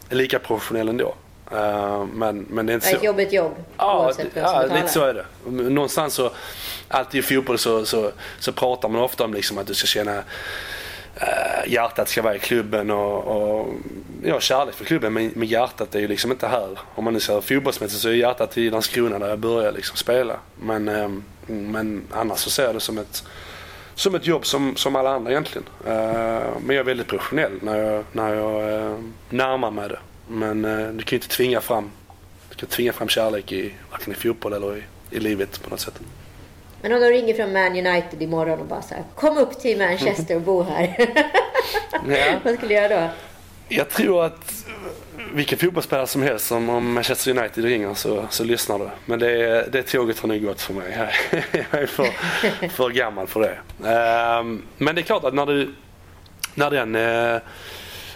är 0.09 0.15
lika 0.15 0.39
professionell 0.39 0.89
ändå. 0.89 1.15
Eh, 1.53 2.05
men, 2.05 2.47
men 2.51 2.67
det 2.67 2.73
är 2.73 2.75
inte 2.75 2.87
så. 2.87 2.97
ett 2.97 3.03
jobb 3.03 3.19
är 3.19 3.27
ett 3.27 3.33
jobb. 3.33 3.55
Ja, 3.77 4.05
oavsett 4.05 4.27
vem 4.35 4.45
ja 4.45 4.63
lite 4.63 4.89
så 4.89 5.05
är 5.05 5.15
det. 5.15 5.25
Någonstans 5.51 6.15
så, 6.15 6.31
alltid 6.89 7.19
i 7.19 7.23
fotboll 7.23 7.59
så, 7.59 7.85
så, 7.85 8.11
så 8.39 8.53
pratar 8.53 8.89
man 8.89 9.03
ofta 9.03 9.25
om 9.25 9.35
liksom 9.35 9.59
att 9.59 9.67
du 9.67 9.75
ska 9.75 9.87
känna 9.87 10.17
eh, 11.17 11.73
hjärtat 11.73 12.09
ska 12.09 12.23
vara 12.23 12.37
i 12.37 12.39
klubben 12.39 12.91
och, 12.91 13.25
och 13.25 13.69
ja, 14.25 14.41
kärlek 14.41 14.75
för 14.75 14.85
klubben 14.85 15.13
men, 15.13 15.33
men 15.35 15.49
hjärtat 15.49 15.95
är 15.95 16.01
ju 16.01 16.09
liksom 16.09 16.31
inte 16.31 16.47
här. 16.47 16.79
Om 16.95 17.05
man 17.05 17.13
nu 17.13 17.21
ser 17.21 17.41
fotbollsmässigt 17.41 18.03
så 18.03 18.09
är 18.09 18.13
hjärtat 18.13 18.59
i 18.59 18.71
Landskrona 18.71 19.19
där 19.19 19.29
jag 19.29 19.39
började 19.39 19.77
liksom 19.77 19.97
spela. 19.97 20.37
Men, 20.61 20.89
eh, 20.89 21.09
men 21.47 22.03
annars 22.13 22.39
så 22.39 22.51
ser 22.51 22.65
jag 22.65 22.75
det 22.75 22.81
som 22.81 22.99
ett, 22.99 23.25
som 23.95 24.15
ett 24.15 24.27
jobb 24.27 24.47
som, 24.47 24.77
som 24.77 24.97
alla 24.97 25.11
andra 25.11 25.31
egentligen. 25.31 25.67
Eh, 25.87 25.93
men 26.61 26.77
jag 26.77 26.77
är 26.77 26.85
väldigt 26.85 27.07
professionell 27.07 27.53
när 27.63 27.77
jag, 27.77 28.05
när 28.13 28.35
jag 28.35 28.75
eh, 28.75 28.99
närmar 29.31 29.71
mig 29.71 29.89
det. 29.89 29.99
Men 30.29 30.65
eh, 30.65 30.89
du 30.89 31.05
kan 31.05 31.17
ju 31.17 31.17
inte 31.17 31.29
tvinga 31.29 31.61
fram, 31.61 31.91
du 32.51 32.55
kan 32.55 32.69
tvinga 32.69 32.93
fram 32.93 33.09
kärlek 33.09 33.53
i 33.53 33.75
varken 33.91 34.13
i 34.13 34.17
fotboll 34.17 34.53
eller 34.53 34.77
i, 34.77 34.83
i 35.11 35.21
livet 35.21 35.63
på 35.63 35.71
något 35.71 35.81
sätt. 35.81 36.01
Men 36.83 36.93
om 36.93 37.01
de 37.01 37.07
ringer 37.07 37.35
från 37.35 37.53
Man 37.53 37.87
United 37.87 38.23
imorgon 38.23 38.61
och 38.61 38.67
bara 38.67 38.83
så 38.83 38.95
här, 38.95 39.05
kom 39.15 39.39
upp 39.39 39.61
till 39.61 39.79
Manchester 39.79 40.37
och 40.37 40.43
bo 40.43 40.63
här. 40.63 40.97
Vad 42.45 42.55
skulle 42.55 42.69
du 42.69 42.75
göra 42.75 43.01
då? 43.01 43.09
Jag 43.69 43.89
tror 43.89 44.25
att 44.25 44.67
vilken 45.33 45.59
fotbollsspelare 45.59 46.07
som 46.07 46.23
helst 46.23 46.47
som 46.47 46.69
om 46.69 46.93
Manchester 46.93 47.39
United 47.39 47.65
ringer 47.65 47.95
så, 47.95 48.27
så 48.31 48.45
lyssnar 48.45 48.79
du. 48.79 48.89
Men 49.07 49.19
det, 49.19 49.69
det 49.73 49.83
tåget 49.83 50.19
har 50.19 50.29
nog 50.29 50.43
gått 50.43 50.61
för 50.61 50.75
mig. 50.75 51.13
Jag 51.53 51.83
är 51.83 51.87
för, 51.87 52.09
för 52.69 52.91
gammal 52.91 53.27
för 53.27 53.41
det. 53.41 53.89
Ehm, 53.91 54.63
men 54.79 54.95
det 54.95 55.01
är 55.01 55.03
klart 55.03 55.25
att 55.25 55.35
när 55.35 55.47
du, 55.47 55.75
när 56.55 56.71
den, 56.71 56.95
eh, 56.95 57.41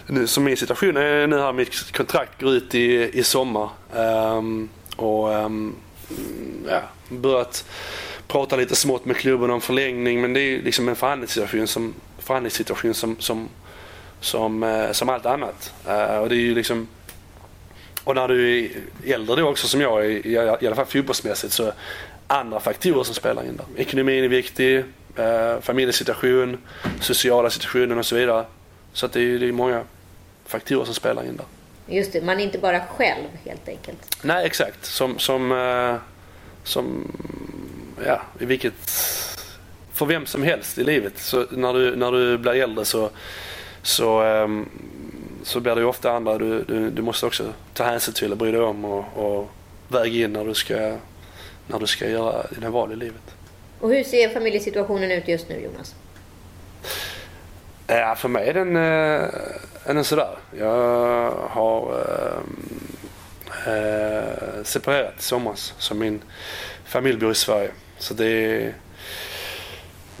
nu, 0.07 0.27
som 0.27 0.43
min 0.43 0.57
situation 0.57 0.97
är 0.97 1.27
nu 1.27 1.39
här, 1.39 1.53
mitt 1.53 1.91
kontrakt 1.91 2.41
går 2.41 2.53
ut 2.53 2.75
i, 2.75 3.19
i 3.19 3.23
sommar. 3.23 3.69
Ehm, 3.95 4.69
och 4.95 5.33
ehm, 5.33 5.75
ja, 6.67 6.81
börjat 7.09 7.65
prata 8.27 8.55
lite 8.55 8.75
smått 8.75 9.05
med 9.05 9.17
klubben 9.17 9.49
om 9.49 9.61
förlängning 9.61 10.21
men 10.21 10.33
det 10.33 10.39
är 10.39 10.49
ju 10.49 10.61
liksom 10.61 10.89
en 10.89 10.95
förhandlingssituation 10.95 11.67
som, 11.67 11.93
förhandlingssituation 12.19 12.93
som, 12.93 13.15
som 13.19 13.49
som, 14.19 14.63
eh, 14.63 14.91
som 14.91 15.09
allt 15.09 15.25
annat. 15.25 15.73
Eh, 15.87 16.17
och 16.17 16.29
det 16.29 16.35
är 16.35 16.39
ju 16.39 16.55
liksom 16.55 16.87
och 18.03 18.15
när 18.15 18.27
du 18.27 18.59
är 18.59 18.69
äldre 19.13 19.35
då 19.35 19.49
också 19.49 19.67
som 19.67 19.81
jag 19.81 20.05
är, 20.05 20.09
i, 20.09 20.31
i 20.61 20.67
alla 20.67 20.75
fall 20.75 20.85
fotbollsmässigt, 20.85 21.53
så 21.53 21.71
andra 22.27 22.59
faktorer 22.59 23.03
som 23.03 23.15
spelar 23.15 23.43
in 23.43 23.57
där. 23.57 23.81
Ekonomin 23.81 24.23
är 24.23 24.27
viktig, 24.27 24.77
eh, 25.15 25.59
familjesituation, 25.61 26.57
sociala 27.01 27.49
situationen 27.49 27.97
och 27.97 28.05
så 28.05 28.15
vidare. 28.15 28.45
Så 28.93 29.05
att 29.05 29.11
det 29.11 29.21
är, 29.21 29.39
det 29.39 29.47
är 29.47 29.51
många 29.51 29.83
faktorer 30.45 30.85
som 30.85 30.93
spelar 30.93 31.23
in 31.23 31.37
där. 31.37 31.45
Just 31.95 32.13
det, 32.13 32.21
man 32.21 32.39
är 32.39 32.43
inte 32.43 32.57
bara 32.57 32.79
själv 32.79 33.27
helt 33.45 33.67
enkelt. 33.67 34.17
Nej, 34.21 34.45
exakt. 34.45 34.85
Som, 34.85 35.19
som, 35.19 35.51
eh, 35.51 35.95
som 36.63 37.11
ja, 38.05 38.21
i 38.39 38.45
vilket, 38.45 38.91
för 39.93 40.05
vem 40.05 40.25
som 40.25 40.43
helst 40.43 40.77
i 40.77 40.83
livet. 40.83 41.13
Så 41.17 41.45
när 41.51 41.73
du, 41.73 41.95
när 41.95 42.11
du 42.11 42.37
blir 42.37 42.53
äldre 42.53 42.85
så, 42.85 43.09
så, 43.81 44.21
ehm, 44.21 44.69
så 45.43 45.59
blir 45.59 45.75
det 45.75 45.81
ju 45.81 45.87
ofta 45.87 46.11
andra 46.11 46.37
du, 46.37 46.63
du, 46.63 46.89
du 46.89 47.01
måste 47.01 47.25
också 47.25 47.53
ta 47.73 47.83
hänsyn 47.83 48.13
till 48.13 48.31
och 48.31 48.37
bry 48.37 48.51
dig 48.51 48.61
om 48.61 48.85
och, 48.85 49.05
och 49.15 49.49
väga 49.87 50.25
in 50.25 50.33
när 50.33 50.45
du 50.45 50.53
ska, 50.53 50.97
när 51.67 51.79
du 51.79 51.87
ska 51.87 52.09
göra 52.09 52.45
dina 52.47 52.69
val 52.69 52.91
i 52.91 52.95
livet. 52.95 53.35
Och 53.79 53.89
hur 53.89 54.03
ser 54.03 54.29
familjesituationen 54.29 55.11
ut 55.11 55.27
just 55.27 55.49
nu 55.49 55.61
Jonas? 55.61 55.95
Ja, 57.87 58.15
för 58.15 58.29
mig 58.29 58.49
är 58.49 58.53
den, 58.53 58.75
äh, 58.75 58.81
är 59.83 59.93
den 59.93 60.03
sådär. 60.03 60.37
Jag 60.57 61.31
har 61.31 62.05
äh, 63.65 63.73
äh, 63.73 64.63
separerat 64.63 65.13
i 65.19 65.21
somras. 65.21 65.73
Så 65.77 65.95
min 65.95 66.21
familj 66.85 67.17
bor 67.17 67.31
i 67.31 67.35
Sverige. 67.35 67.71
Så 67.97 68.13
det 68.13 68.25
är, 68.27 68.73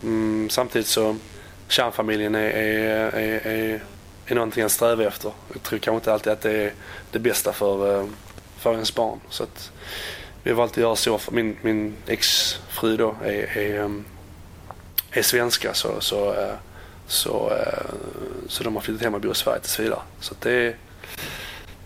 mm, 0.03 0.49
samtidigt 0.49 0.87
så 0.87 1.15
kärnfamiljen 1.71 2.35
är, 2.35 2.39
är, 2.39 3.15
är, 3.15 3.47
är, 3.47 3.81
är 4.25 4.35
någonting 4.35 4.63
att 4.63 4.71
sträva 4.71 5.03
efter. 5.03 5.31
Jag 5.53 5.63
tror 5.63 5.79
kanske 5.79 5.95
inte 5.95 6.13
alltid 6.13 6.33
att 6.33 6.41
det 6.41 6.63
är 6.63 6.73
det 7.11 7.19
bästa 7.19 7.53
för, 7.53 8.07
för 8.57 8.73
ens 8.73 8.95
barn. 8.95 9.19
Så 9.29 9.43
att 9.43 9.71
vi 10.43 10.51
har 10.51 10.57
valt 10.57 10.71
att 10.71 10.77
göra 10.77 10.95
så. 10.95 11.19
Min, 11.31 11.57
min 11.61 11.95
exfru 12.07 12.97
då 12.97 13.15
är, 13.23 13.57
är, 13.57 14.01
är 15.11 15.21
svenska 15.21 15.73
så, 15.73 16.01
så 16.01 16.35
så, 17.09 17.51
eh, 17.51 17.91
så 18.47 18.63
de 18.63 18.75
har 18.75 18.81
flyttat 18.81 19.03
hem 19.03 19.13
och 19.13 19.21
bor 19.21 19.31
i 19.31 19.35
Sverige 19.35 19.59
tills 19.59 19.79
vidare. 19.79 19.99
Så 20.19 20.35
det, 20.39 20.75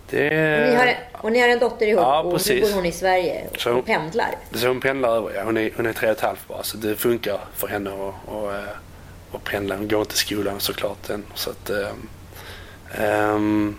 det... 0.10 0.28
Och, 0.30 0.70
ni 0.70 0.76
har, 0.76 0.96
och 1.12 1.32
ni 1.32 1.40
har 1.40 1.48
en 1.48 1.60
dotter 1.60 1.88
ihop 1.88 2.02
ja, 2.02 2.22
och 2.22 2.42
nu 2.50 2.62
bor 2.62 2.74
hon 2.74 2.86
i 2.86 2.92
Sverige 2.92 3.48
och 3.52 3.74
hon, 3.74 3.84
pendlar? 3.84 4.36
Så 4.54 4.68
hon 4.68 4.82
pendlar 4.82 5.16
över, 5.16 5.32
ja. 5.36 5.44
Hon 5.44 5.58
är, 5.58 5.72
hon 5.76 5.86
är 5.86 5.94
tre 5.94 6.10
och 6.10 6.16
ett 6.16 6.22
halvt 6.22 6.48
bara 6.48 6.64
så 6.64 6.78
det 6.78 6.96
funkar 6.96 7.40
för 7.56 7.68
henne 7.68 7.90
att 7.90 8.00
och, 8.00 8.44
och, 8.44 8.54
och 9.34 9.44
pendla. 9.44 9.76
Hon 9.76 9.88
går 9.88 10.00
inte 10.00 10.14
i 10.14 10.18
skolan 10.18 10.60
såklart 10.60 11.10
än. 11.10 11.26
Så 11.36 11.50
att, 11.50 11.72
um, 13.00 13.76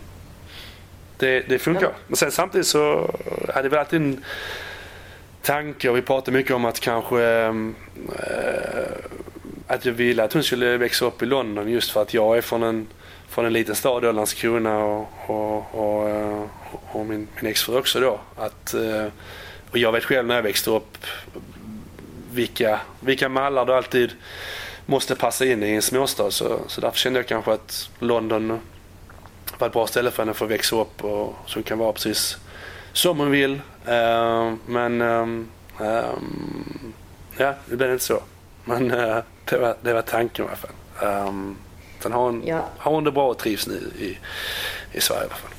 det, 1.18 1.40
det 1.40 1.58
funkar. 1.58 1.86
Ja. 1.86 1.92
Men 2.06 2.16
sen 2.16 2.30
samtidigt 2.30 2.66
så 2.66 3.14
är 3.48 3.62
det 3.62 3.68
väl 3.68 3.78
alltid 3.78 4.00
en 4.00 4.24
tanke 5.42 5.88
och 5.88 5.96
vi 5.96 6.02
pratar 6.02 6.32
mycket 6.32 6.54
om 6.54 6.64
att 6.64 6.80
kanske 6.80 7.16
um, 7.16 7.74
att 9.66 9.84
jag 9.84 9.92
ville 9.92 10.24
att 10.24 10.32
hon 10.32 10.42
skulle 10.42 10.76
växa 10.76 11.04
upp 11.04 11.22
i 11.22 11.26
London 11.26 11.70
just 11.70 11.90
för 11.90 12.02
att 12.02 12.14
jag 12.14 12.36
är 12.36 12.40
från 12.40 12.62
en, 12.62 12.86
från 13.28 13.46
en 13.46 13.52
liten 13.52 13.74
stad, 13.74 14.14
Landskrona 14.14 14.78
och, 14.78 15.08
och, 15.26 15.74
och, 15.74 16.08
eh, 16.08 16.44
och 16.92 17.06
min, 17.06 17.28
min 17.40 17.50
exfru 17.50 17.78
också 17.78 18.00
då. 18.00 18.20
Att, 18.36 18.74
eh, 18.74 19.06
och 19.70 19.78
jag 19.78 19.92
vet 19.92 20.04
själv 20.04 20.26
när 20.26 20.34
jag 20.34 20.42
växte 20.42 20.70
upp 20.70 20.98
vilka, 22.32 22.80
vilka 23.00 23.28
mallar 23.28 23.66
du 23.66 23.74
alltid 23.74 24.12
måste 24.86 25.14
passa 25.14 25.44
in 25.44 25.62
i 25.62 25.70
en 25.70 25.82
småstad. 25.82 26.30
Så, 26.30 26.58
så 26.66 26.80
därför 26.80 26.98
kände 26.98 27.18
jag 27.18 27.26
kanske 27.26 27.52
att 27.52 27.90
London 27.98 28.60
var 29.58 29.66
ett 29.66 29.72
bra 29.72 29.86
ställe 29.86 30.10
för 30.10 30.22
henne 30.22 30.34
för 30.34 30.44
att 30.44 30.50
växa 30.50 30.76
upp 30.76 31.04
och 31.04 31.34
så 31.46 31.62
kan 31.62 31.78
vara 31.78 31.92
precis 31.92 32.36
som 32.92 33.18
hon 33.18 33.30
vill. 33.30 33.52
Uh, 33.88 34.54
men 34.66 35.00
um, 35.02 35.48
um, 35.78 36.92
ja, 37.36 37.54
det 37.66 37.76
blev 37.76 37.92
inte 37.92 38.04
så. 38.04 38.22
Men 38.64 38.90
uh, 38.90 39.18
det, 39.44 39.58
var, 39.58 39.76
det 39.82 39.92
var 39.92 40.02
tanken 40.02 40.44
i 40.44 40.48
alla 40.48 40.56
fall. 40.56 41.28
Um, 41.28 41.56
sen 42.00 42.12
har 42.12 42.22
hon, 42.22 42.42
ja. 42.46 42.64
har 42.78 42.92
hon 42.92 43.04
det 43.04 43.12
bra 43.12 43.30
och 43.30 43.38
trivs 43.38 43.66
nu 43.66 43.92
i, 43.98 44.18
i 44.92 45.00
Sverige 45.00 45.22
i 45.22 45.24
alla 45.24 45.34
fall. 45.34 45.50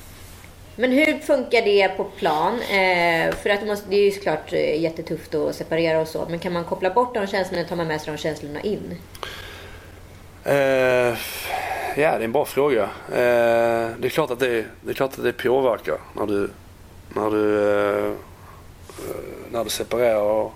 Men 0.75 0.91
hur 0.91 1.19
funkar 1.19 1.61
det 1.61 1.87
på 1.87 2.03
plan? 2.03 2.53
Eh, 2.61 3.35
för 3.35 3.49
att 3.49 3.59
det, 3.59 3.65
måste, 3.65 3.89
det 3.89 3.95
är 3.95 4.03
ju 4.03 4.11
såklart 4.11 4.53
eh, 4.53 4.81
jättetufft 4.81 5.35
att 5.35 5.55
separera 5.55 5.99
och 5.99 6.07
så. 6.07 6.25
Men 6.29 6.39
kan 6.39 6.53
man 6.53 6.63
koppla 6.63 6.89
bort 6.89 7.13
de 7.13 7.27
känslorna 7.27 7.61
och 7.61 7.69
ta 7.69 7.75
med 7.75 8.01
sig 8.01 8.13
de 8.13 8.17
känslorna 8.17 8.61
in? 8.61 8.97
Eh, 10.43 10.55
ja, 10.55 11.13
det 11.95 12.03
är 12.03 12.21
en 12.21 12.31
bra 12.31 12.45
fråga. 12.45 12.83
Eh, 13.09 13.89
det, 13.99 14.07
är 14.07 14.09
klart 14.09 14.31
att 14.31 14.39
det, 14.39 14.65
det 14.81 14.89
är 14.89 14.93
klart 14.93 15.17
att 15.17 15.23
det 15.23 15.33
påverkar 15.33 15.97
när 16.15 16.25
du, 16.25 16.49
när 17.15 17.31
du, 17.31 17.71
eh, 17.79 18.11
när 19.51 19.63
du 19.63 19.69
separerar. 19.69 20.21
Och, 20.21 20.53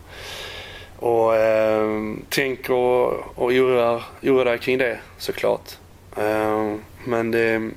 och 1.00 1.36
eh, 1.36 2.16
tänker 2.30 2.74
och, 2.74 3.14
och 3.36 3.52
oroar, 3.52 4.04
oroar 4.24 4.46
dig 4.46 4.58
kring 4.58 4.78
det 4.78 5.00
såklart. 5.18 5.78
Eh, 6.18 6.76
men 7.06 7.32
det, 7.32 7.72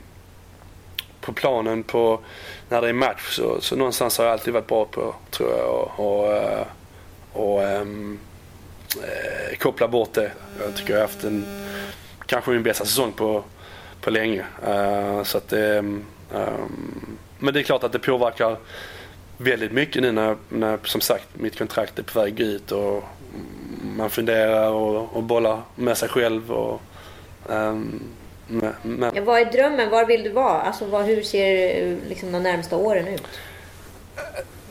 på 1.23 1.33
planen 1.33 1.83
på 1.83 2.21
när 2.69 2.81
det 2.81 2.89
är 2.89 2.93
match 2.93 3.37
så, 3.37 3.61
så 3.61 3.77
någonstans 3.77 4.19
har 4.19 4.25
jag 4.25 4.33
alltid 4.33 4.55
varit 4.55 4.67
bra 4.67 4.85
på 4.85 5.15
tror 5.31 5.51
jag 5.51 5.69
och, 5.69 6.01
och, 6.01 6.33
eh, 6.33 6.67
och 7.33 7.63
um, 7.63 8.19
eh, 9.03 9.57
koppla 9.59 9.89
bort 9.89 10.13
det. 10.13 10.33
Jag 10.61 10.77
tycker 10.77 10.93
jag 10.93 11.01
har 11.01 11.07
haft 11.07 11.25
en 11.25 11.45
kanske 12.27 12.51
min 12.51 12.63
bästa 12.63 12.85
säsong 12.85 13.13
på, 13.13 13.45
på 14.01 14.11
länge. 14.11 14.45
Uh, 14.69 15.23
så 15.23 15.39
att 15.39 15.49
det, 15.49 15.79
um, 15.79 16.05
men 17.39 17.55
det 17.55 17.61
är 17.61 17.65
klart 17.65 17.85
att 17.85 17.93
det 17.93 17.99
påverkar 17.99 18.57
väldigt 19.37 19.73
mycket 19.73 20.03
nu 20.03 20.13
när, 20.13 20.37
när 20.49 20.79
som 20.85 21.01
sagt 21.01 21.27
mitt 21.33 21.59
kontrakt 21.59 21.99
är 21.99 22.03
på 22.03 22.21
väg 22.21 22.41
ut 22.41 22.73
och 22.73 23.05
man 23.97 24.11
funderar 24.11 24.71
och, 24.71 25.17
och 25.17 25.23
bollar 25.23 25.61
med 25.75 25.99
sig 25.99 26.09
själv. 26.09 26.53
Och, 26.53 26.81
um, 27.47 28.03
med, 28.47 28.73
med. 28.83 29.13
Ja, 29.15 29.23
vad 29.23 29.41
är 29.41 29.45
drömmen? 29.45 29.91
Var 29.91 30.07
vill 30.07 30.23
du 30.23 30.31
vara? 30.31 30.61
Alltså, 30.61 30.85
vad, 30.85 31.05
hur 31.05 31.23
ser 31.23 31.97
liksom, 32.09 32.33
de 32.33 32.43
närmsta 32.43 32.77
åren 32.77 33.09
ut? 33.09 33.23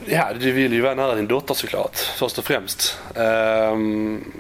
Ja, 0.05 0.33
du 0.39 0.51
vill 0.51 0.73
ju 0.73 0.81
vara 0.81 0.95
nära 0.95 1.15
din 1.15 1.27
dotter 1.27 1.53
såklart, 1.53 1.97
först 1.97 2.37
och 2.37 2.45
främst. 2.45 2.99
Um, 3.15 4.33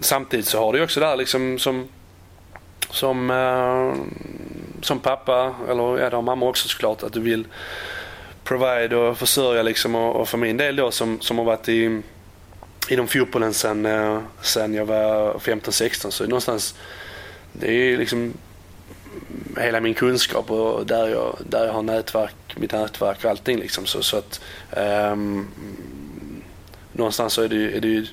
samtidigt 0.00 0.46
så 0.46 0.58
har 0.58 0.72
du 0.72 0.82
också 0.82 1.00
där 1.00 1.16
liksom 1.16 1.58
som, 1.58 1.88
som, 2.90 3.30
uh, 3.30 3.94
som 4.82 5.00
pappa, 5.00 5.54
eller 5.70 5.98
ja, 5.98 6.10
det 6.10 6.16
har 6.16 6.22
mamma 6.22 6.46
också 6.46 6.68
såklart, 6.68 7.02
att 7.02 7.12
du 7.12 7.20
vill 7.20 7.46
provide 8.44 8.96
och 8.96 9.18
försörja 9.18 9.62
liksom 9.62 9.94
och, 9.94 10.16
och 10.16 10.28
för 10.28 10.38
min 10.38 10.56
del 10.56 10.76
då 10.76 10.90
som, 10.90 11.20
som 11.20 11.38
har 11.38 11.44
varit 11.44 11.68
i, 11.68 12.02
inom 12.88 13.08
fotbollen 13.08 13.54
sen, 13.54 13.86
eh, 13.86 14.18
sen 14.40 14.74
jag 14.74 14.86
var 14.86 15.34
15-16 15.34 16.10
så 16.10 16.24
någonstans 16.24 16.74
det 17.52 17.72
är 17.72 17.96
liksom 17.96 18.32
hela 19.56 19.80
min 19.80 19.94
kunskap 19.94 20.50
och 20.50 20.86
där 20.86 21.08
jag, 21.08 21.38
där 21.48 21.66
jag 21.66 21.72
har 21.72 21.82
nätverk, 21.82 22.34
mitt 22.56 22.72
nätverk 22.72 23.24
och 23.24 23.30
allting 23.30 23.58
liksom. 23.58 23.86
Så, 23.86 24.02
så 24.02 24.16
att 24.16 24.40
um, 25.12 25.48
någonstans 26.92 27.32
så 27.32 27.42
är 27.42 27.48
det 27.48 27.56
ju, 27.56 27.76
är 27.76 27.80
det 27.80 27.88
ju 27.88 28.06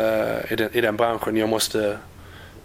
uh, 0.00 0.52
i, 0.52 0.56
den, 0.56 0.68
i 0.72 0.80
den 0.80 0.96
branschen 0.96 1.36
jag 1.36 1.48
måste, 1.48 1.98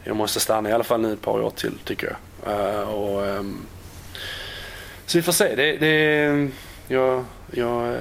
jag 0.03 0.15
måste 0.15 0.39
stanna 0.39 0.69
i 0.69 0.71
alla 0.71 0.83
fall 0.83 1.01
nu 1.01 1.13
ett 1.13 1.21
par 1.21 1.41
år 1.41 1.49
till 1.49 1.77
tycker 1.83 2.07
jag. 2.07 2.17
Uh, 2.53 2.89
och, 2.89 3.21
um, 3.21 3.65
så 5.05 5.17
vi 5.17 5.21
får 5.21 5.31
se. 5.31 5.55
Det, 5.55 5.77
det, 5.77 6.49
jag, 6.87 7.25
jag 7.51 7.93
uh, 7.93 7.97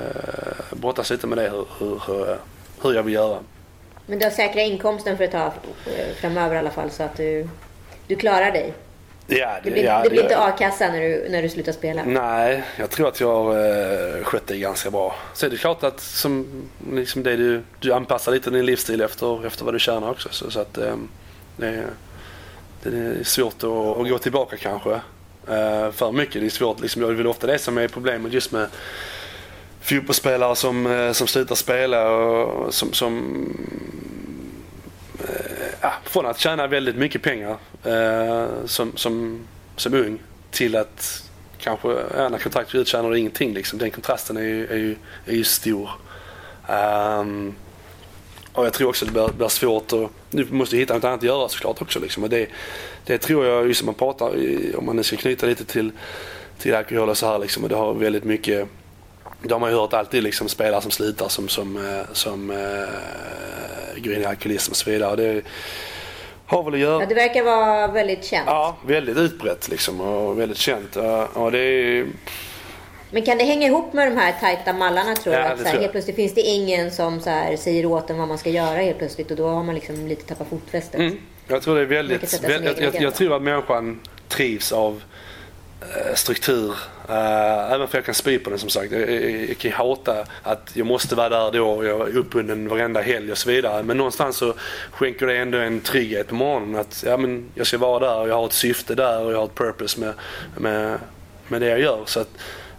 brottas 0.70 1.10
lite 1.10 1.26
med 1.26 1.38
det 1.38 1.50
hur, 1.50 1.66
hur, 1.78 2.02
hur, 2.06 2.36
hur 2.82 2.94
jag 2.94 3.02
vill 3.02 3.14
göra. 3.14 3.38
Men 4.06 4.18
du 4.18 4.24
har 4.24 4.30
säkrat 4.30 4.66
inkomsten 4.66 5.16
för 5.16 5.24
ett 5.24 5.32
tag 5.32 5.52
framöver 6.20 6.54
i 6.54 6.58
alla 6.58 6.70
fall 6.70 6.90
så 6.90 7.02
att 7.02 7.16
du, 7.16 7.48
du 8.06 8.16
klarar 8.16 8.52
dig? 8.52 8.74
Ja, 9.30 9.48
det, 9.48 9.60
det 9.64 9.70
blir, 9.70 9.84
ja, 9.84 10.00
det 10.02 10.10
blir 10.10 10.22
inte 10.22 10.38
a-kassa 10.38 10.88
när 10.88 11.00
du, 11.00 11.26
när 11.28 11.42
du 11.42 11.48
slutar 11.48 11.72
spela? 11.72 12.04
Nej, 12.04 12.64
jag 12.76 12.90
tror 12.90 13.08
att 13.08 13.20
jag 13.20 13.44
har 13.44 13.56
eh, 14.18 14.24
skött 14.24 14.46
det 14.46 14.58
ganska 14.58 14.90
bra. 14.90 15.16
Så 15.34 15.46
är 15.46 15.50
det 15.50 15.56
klart 15.56 15.82
att 15.82 16.00
som, 16.00 16.46
liksom 16.92 17.22
det 17.22 17.36
du, 17.36 17.62
du 17.80 17.92
anpassar 17.92 18.32
lite 18.32 18.50
din 18.50 18.66
livsstil 18.66 19.00
efter, 19.00 19.46
efter 19.46 19.64
vad 19.64 19.74
du 19.74 19.78
tjänar 19.78 20.10
också. 20.10 20.28
Så, 20.32 20.50
så 20.50 20.60
att 20.60 20.78
eh, 20.78 20.96
det, 21.56 21.84
det 22.82 22.88
är 22.88 23.24
svårt 23.24 23.62
att, 23.64 24.00
att 24.00 24.08
gå 24.08 24.18
tillbaka 24.18 24.56
kanske. 24.56 24.92
Eh, 25.48 25.90
för 25.92 26.12
mycket. 26.12 26.40
Det 26.40 26.46
är 26.46 26.50
svårt. 26.50 26.80
Liksom, 26.80 27.02
det 27.02 27.08
är 27.08 27.12
väl 27.12 27.26
ofta 27.26 27.46
det 27.46 27.58
som 27.58 27.78
är 27.78 27.88
problemet 27.88 28.32
just 28.32 28.52
med 28.52 28.66
fotbollsspelare 29.80 30.56
som, 30.56 30.86
eh, 30.86 31.12
som 31.12 31.26
slutar 31.26 31.54
spela 31.54 32.10
och 32.10 32.74
som, 32.74 32.92
som 32.92 33.36
ja, 35.80 35.92
från 36.04 36.26
att 36.26 36.38
tjäna 36.38 36.66
väldigt 36.66 36.96
mycket 36.96 37.22
pengar 37.22 37.56
eh, 37.84 38.46
som, 38.66 38.96
som, 38.96 39.46
som 39.76 39.94
ung 39.94 40.18
till 40.50 40.76
att 40.76 41.22
kanske, 41.58 41.88
ja, 42.16 42.28
när 42.28 42.38
kontraktet 42.38 42.72
går 42.72 42.82
ut 42.82 42.88
tjänar 42.88 43.10
du 43.10 43.18
ingenting 43.18 43.54
liksom. 43.54 43.78
Den 43.78 43.90
kontrasten 43.90 44.36
är 44.36 44.42
ju, 44.42 44.66
är 44.66 44.76
ju, 44.76 44.96
är 45.26 45.34
ju 45.34 45.44
stor. 45.44 45.90
Um, 46.68 47.54
och 48.52 48.66
jag 48.66 48.72
tror 48.72 48.88
också 48.88 49.04
att 49.04 49.08
det 49.08 49.12
blir, 49.12 49.28
blir 49.32 49.48
svårt 49.48 49.92
och 49.92 50.10
nu 50.30 50.46
måste 50.50 50.76
hitta 50.76 50.94
något 50.94 51.04
annat 51.04 51.18
att 51.18 51.24
göra 51.24 51.48
såklart 51.48 51.82
också 51.82 52.00
liksom. 52.00 52.22
Och 52.22 52.30
det, 52.30 52.48
det 53.04 53.18
tror 53.18 53.46
jag, 53.46 53.66
just 53.66 53.78
som 53.78 53.86
man 53.86 53.94
pratar, 53.94 54.26
om 54.76 54.86
man 54.86 54.96
nu 54.96 55.02
ska 55.02 55.16
knyta 55.16 55.46
lite 55.46 55.64
till, 55.64 55.90
till 56.58 56.74
alkohol 56.74 57.08
och 57.08 57.18
så 57.18 57.26
här 57.26 57.38
liksom, 57.38 57.62
och 57.62 57.68
det 57.68 57.76
har 57.76 57.94
väldigt 57.94 58.24
mycket 58.24 58.68
det 59.42 59.52
har 59.54 59.60
man 59.60 59.70
ju 59.70 59.76
hört 59.76 59.92
alltid 59.92 60.22
liksom 60.22 60.48
spelare 60.48 60.82
som 60.82 60.90
slutar 60.90 61.28
som, 61.28 61.48
som, 61.48 61.76
eh, 61.76 62.06
som 62.12 62.50
äh, 62.50 64.02
går 64.02 64.14
in 64.14 64.22
i 64.22 64.24
alkoholism 64.24 64.70
och 64.70 64.76
så 64.76 64.90
vidare. 64.90 65.16
Det 65.16 65.42
har 66.46 66.62
väl 66.62 66.74
att 66.74 66.80
göra... 66.80 67.00
Ja, 67.00 67.06
det 67.06 67.14
verkar 67.14 67.42
vara 67.42 67.86
väldigt 67.86 68.24
känt. 68.24 68.46
Ja, 68.46 68.76
väldigt 68.86 69.16
utbrett 69.16 69.68
liksom 69.68 70.00
och 70.00 70.38
väldigt 70.38 70.58
känt. 70.58 70.96
Och 71.32 71.52
det 71.52 71.58
är... 71.58 72.06
Men 73.10 73.22
kan 73.22 73.38
det 73.38 73.44
hänga 73.44 73.66
ihop 73.66 73.92
med 73.92 74.12
de 74.12 74.16
här 74.16 74.34
tajta 74.40 74.72
mallarna 74.72 75.16
tror 75.16 75.34
ja, 75.34 75.40
Att 75.40 75.58
så 75.58 75.64
här, 75.64 75.78
helt 75.78 75.92
plötsligt 75.92 76.16
finns 76.16 76.34
det 76.34 76.40
ingen 76.40 76.90
som 76.90 77.20
så 77.20 77.30
här, 77.30 77.56
säger 77.56 77.86
åt 77.86 78.10
en 78.10 78.18
vad 78.18 78.28
man 78.28 78.38
ska 78.38 78.50
göra 78.50 78.76
helt 78.76 78.98
plötsligt 78.98 79.30
och 79.30 79.36
då 79.36 79.48
har 79.48 79.62
man 79.62 79.74
liksom 79.74 80.06
lite 80.06 80.24
tappat 80.24 80.48
fotfästet. 80.48 81.00
Mm. 81.00 81.18
Jag 81.48 81.62
tror 81.62 81.74
det 81.76 81.80
är 81.80 81.86
väldigt... 81.86 82.44
väldigt 82.44 82.78
jag, 82.78 82.94
jag, 82.94 83.02
jag, 83.02 83.14
tror 83.14 83.36
att 83.36 83.42
människan 83.42 84.00
trivs 84.28 84.72
av 84.72 85.02
struktur. 86.14 86.70
Uh, 87.10 87.72
även 87.72 87.88
för 87.88 87.98
jag 87.98 88.04
kan 88.04 88.14
spy 88.14 88.38
på 88.38 88.50
den 88.50 88.58
som 88.58 88.68
sagt. 88.68 88.92
Jag, 88.92 89.10
jag, 89.10 89.30
jag 89.48 89.58
kan 89.58 89.72
hata 89.72 90.24
att 90.42 90.70
jag 90.74 90.86
måste 90.86 91.14
vara 91.14 91.28
där 91.28 91.58
då. 91.58 91.84
Jag 91.84 92.08
är 92.08 92.16
uppbunden 92.16 92.68
varenda 92.68 93.00
helg 93.00 93.32
och 93.32 93.38
så 93.38 93.50
vidare. 93.50 93.82
Men 93.82 93.96
någonstans 93.96 94.36
så 94.36 94.54
skänker 94.90 95.26
det 95.26 95.36
ändå 95.36 95.58
en 95.58 95.80
trygghet 95.80 96.28
på 96.28 96.34
morgonen. 96.34 96.80
Att 96.80 97.04
ja, 97.06 97.16
men 97.16 97.50
jag 97.54 97.66
ska 97.66 97.78
vara 97.78 97.98
där 97.98 98.20
och 98.20 98.28
jag 98.28 98.34
har 98.34 98.46
ett 98.46 98.52
syfte 98.52 98.94
där 98.94 99.24
och 99.24 99.32
jag 99.32 99.38
har 99.38 99.44
ett 99.44 99.54
purpose 99.54 100.00
med, 100.00 100.14
med, 100.56 100.98
med 101.48 101.60
det 101.60 101.68
jag 101.68 101.80
gör. 101.80 102.02
Så 102.06 102.20
att, 102.20 102.28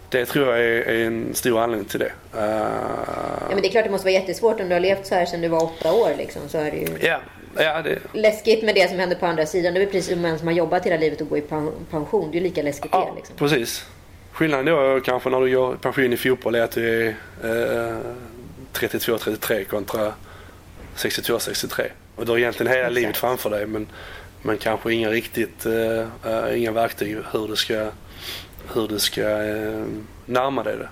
det 0.08 0.26
tror 0.26 0.48
jag 0.48 0.58
är, 0.58 0.82
är 0.82 1.06
en 1.06 1.34
stor 1.34 1.60
anledning 1.60 1.88
till 1.88 2.00
det. 2.00 2.12
Uh, 2.34 2.40
ja, 2.40 3.48
men 3.48 3.62
det 3.62 3.68
är 3.68 3.70
klart 3.70 3.84
det 3.84 3.90
måste 3.90 4.06
vara 4.06 4.14
jättesvårt 4.14 4.60
om 4.60 4.68
du 4.68 4.74
har 4.74 4.80
levt 4.80 5.06
så 5.06 5.14
här 5.14 5.26
sedan 5.26 5.40
du 5.40 5.48
var 5.48 5.62
åtta 5.64 5.92
år. 5.92 6.10
Liksom, 6.18 6.42
så 6.48 6.58
är 6.58 6.70
det 6.70 6.76
ju 6.76 6.88
ja, 7.00 7.20
ja, 7.56 7.82
det... 7.82 7.98
läskigt 8.12 8.64
med 8.64 8.74
det 8.74 8.88
som 8.88 8.98
händer 8.98 9.16
på 9.16 9.26
andra 9.26 9.46
sidan. 9.46 9.74
Det 9.74 9.82
är 9.82 9.86
precis 9.86 10.12
som 10.12 10.24
en 10.24 10.38
som 10.38 10.48
har 10.48 10.54
jobbat 10.54 10.86
hela 10.86 10.96
livet 10.96 11.20
och 11.20 11.28
går 11.28 11.38
i 11.38 11.44
pension. 11.90 12.30
Det 12.30 12.38
är 12.38 12.42
lika 12.42 12.62
läskigt 12.62 12.90
ja, 12.92 13.10
det. 13.10 13.16
Liksom. 13.16 13.36
precis. 13.36 13.86
Skillnaden 14.32 14.66
då 14.66 15.00
kanske 15.00 15.30
när 15.30 15.40
du 15.40 15.56
går 15.56 15.74
i 15.74 15.78
pension 15.78 16.12
i 16.12 16.16
fotboll 16.16 16.54
är 16.54 16.62
att 16.62 16.70
du 16.70 17.06
är 17.06 17.08
eh, 17.44 17.96
32-33 18.72 19.64
kontra 19.64 20.12
62-63. 20.96 21.82
Och 22.16 22.26
du 22.26 22.32
har 22.32 22.38
egentligen 22.38 22.72
hela 22.72 22.80
Exakt. 22.80 22.94
livet 22.94 23.16
framför 23.16 23.50
dig 23.50 23.66
men, 23.66 23.86
men 24.42 24.58
kanske 24.58 24.92
inga 24.92 25.10
riktigt, 25.10 25.66
eh, 25.66 26.58
inga 26.58 26.72
verktyg 26.72 27.16
hur 27.32 27.48
du 27.48 27.56
ska 27.56 27.90
hur 28.74 28.88
du 28.88 28.98
ska 28.98 29.22
eh, 29.22 29.84
närma 30.26 30.62
dig 30.62 30.76
det. 30.76 30.88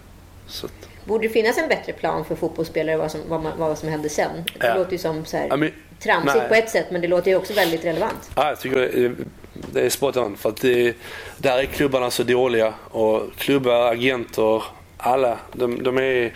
Så 0.46 0.66
att... 0.66 0.72
Borde 1.04 1.28
det 1.28 1.32
finnas 1.32 1.58
en 1.58 1.68
bättre 1.68 1.92
plan 1.92 2.24
för 2.24 2.34
fotbollsspelare 2.36 2.96
vad 2.96 3.10
som, 3.10 3.20
vad, 3.28 3.42
man, 3.42 3.52
vad 3.58 3.78
som 3.78 3.88
händer 3.88 4.08
sen? 4.08 4.44
Det 4.58 4.66
ja. 4.66 4.74
låter 4.74 4.92
ju 4.92 4.98
som 4.98 5.24
så 5.24 5.36
här, 5.36 5.56
men, 5.56 5.72
tramsigt 6.02 6.36
nej. 6.36 6.48
på 6.48 6.54
ett 6.54 6.70
sätt 6.70 6.86
men 6.90 7.00
det 7.00 7.08
låter 7.08 7.30
ju 7.30 7.36
också 7.36 7.52
väldigt 7.52 7.84
relevant. 7.84 8.30
Ja, 8.34 8.48
jag 8.48 8.60
tycker 8.60 9.14
det, 9.52 9.80
är 9.80 9.90
spot 9.90 10.16
on. 10.16 10.36
För 10.36 10.48
att 10.48 10.60
det, 10.60 10.96
där 11.36 11.58
är 11.58 11.64
klubbarna 11.64 12.10
så 12.10 12.22
dåliga 12.22 12.74
och 12.90 13.22
klubbar, 13.36 13.92
agenter, 13.92 14.62
alla. 14.96 15.38
De, 15.52 15.82
de 15.82 15.98
är... 15.98 16.32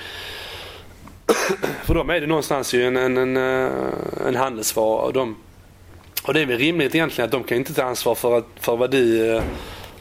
För 1.85 1.95
dem 1.95 2.11
är 2.11 2.21
det 2.21 2.27
någonstans 2.27 2.75
ju 2.75 2.87
en, 2.87 2.97
en, 2.97 3.17
en, 3.17 3.37
eh, 3.37 3.73
en 4.27 4.37
handelsvara. 4.37 5.03
Och, 5.03 5.13
de, 5.13 5.37
och 6.23 6.35
det 6.35 6.41
är 6.41 6.47
väl 6.47 6.59
rimligt 6.59 6.95
egentligen 6.95 7.25
att 7.25 7.33
de 7.33 7.45
kan 7.45 7.59
inte 7.59 7.75
ta 7.75 7.83
ansvar 7.83 8.15
för, 8.15 8.39
att, 8.39 8.47
för 8.61 8.77
vad 8.77 8.91
du 8.91 9.41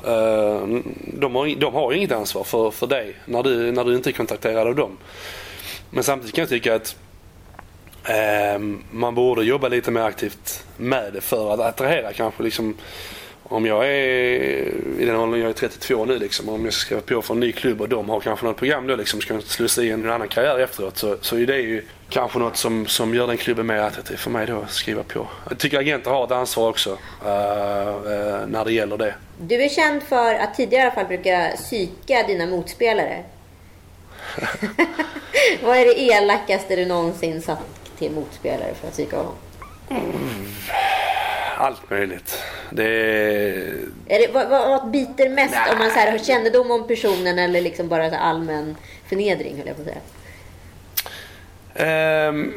Eh, 0.04 0.68
de 1.14 1.36
har, 1.36 1.60
de 1.60 1.74
har 1.74 1.94
inget 1.94 2.12
ansvar 2.12 2.44
för, 2.44 2.72
för 2.72 2.88
dig 2.88 3.16
när 3.26 3.44
du, 3.44 3.72
när 3.72 3.84
du 3.84 3.96
inte 3.96 4.10
är 4.10 4.12
kontakterad 4.12 4.68
av 4.68 4.76
dem. 4.76 4.98
Men 5.90 6.04
samtidigt 6.04 6.36
kan 6.36 6.42
jag 6.42 6.50
tycka 6.50 6.76
att 6.76 6.96
man 8.92 9.16
borde 9.16 9.44
jobba 9.44 9.68
lite 9.68 9.92
mer 9.92 10.02
aktivt 10.02 10.66
med 10.78 11.14
det 11.14 11.22
för 11.22 11.54
att 11.54 11.60
attrahera 11.60 12.14
kanske 12.14 12.44
liksom 12.44 12.76
om 13.52 13.66
jag 13.66 13.88
är 13.88 13.92
i 15.00 15.06
den 15.06 15.16
åldern, 15.16 15.42
jag 15.42 15.50
är 15.50 15.54
32 15.54 16.06
nu 16.06 16.20
liksom, 16.20 16.50
om 16.50 16.66
jag 16.66 16.74
ska 16.74 16.86
skriva 16.86 17.02
på 17.02 17.22
för 17.22 17.34
en 17.34 17.40
ny 17.40 17.52
klubb 17.52 17.82
och 17.82 17.90
de 17.90 18.10
har 18.10 18.20
kanske 18.20 18.46
något 18.46 18.58
program 18.58 18.88
då 18.88 18.96
liksom, 18.96 19.22
ska 19.22 19.42
slussa 19.42 19.84
i 19.84 19.92
en 19.92 20.10
annan 20.10 20.28
karriär 20.28 20.60
efteråt 20.60 20.98
så, 20.98 21.18
så 21.22 21.38
är 21.38 21.46
det 21.46 21.58
ju 21.58 21.86
kanske 22.10 22.40
något 22.40 22.58
som, 22.58 22.88
som 22.88 23.16
gör 23.16 23.28
den 23.28 23.38
klubben 23.38 23.68
mer 23.68 23.78
attraktiv 23.78 24.16
för 24.16 24.30
mig 24.30 24.48
då 24.48 24.62
att 24.62 24.72
skriva 24.72 25.04
på. 25.04 25.28
Jag 25.50 25.58
tycker 25.58 25.80
agenter 25.80 26.12
har 26.12 26.26
ett 26.26 26.32
ansvar 26.32 26.70
också 26.70 26.90
uh, 26.90 26.98
uh, 27.28 28.48
när 28.48 28.66
det 28.66 28.74
gäller 28.74 28.98
det. 28.98 29.16
Du 29.42 29.64
är 29.64 29.70
känd 29.70 30.04
för 30.04 30.36
att 30.36 30.56
tidigare 30.56 30.84
i 30.84 30.86
alla 30.86 30.96
fall 30.96 31.06
bruka 31.06 31.52
psyka 31.56 32.24
dina 32.28 32.46
motspelare. 32.46 33.24
Vad 35.64 35.78
är 35.78 35.86
det 35.86 36.02
elakaste 36.02 36.76
du 36.76 36.86
någonsin 36.86 37.42
sagt 37.42 37.81
till 38.02 38.12
motspelare 38.12 38.74
för 38.74 38.88
att 38.88 38.94
psyka 38.94 39.18
honom? 39.18 39.36
Mm 39.90 40.12
allt 41.62 41.90
möjligt. 41.90 42.44
Det 42.70 42.84
är... 42.84 44.20
det, 44.20 44.30
vad, 44.34 44.50
vad 44.50 44.92
biter 44.92 45.30
mest 45.30 45.54
Nej. 45.54 45.72
om 45.72 45.78
man 45.78 45.90
så 45.90 46.00
här, 46.00 46.12
har 46.12 46.18
kännedom 46.18 46.72
om 46.72 46.88
personen 46.88 47.40
eller 47.40 47.62
liksom 47.62 47.88
bara 47.88 48.10
så 48.10 48.16
allmän 48.16 48.76
förnedring 49.10 49.58
höll 49.58 49.68
jag 49.68 49.76
på 49.76 49.82
att 49.82 49.88
säga? 49.88 50.02
Um, 52.30 52.54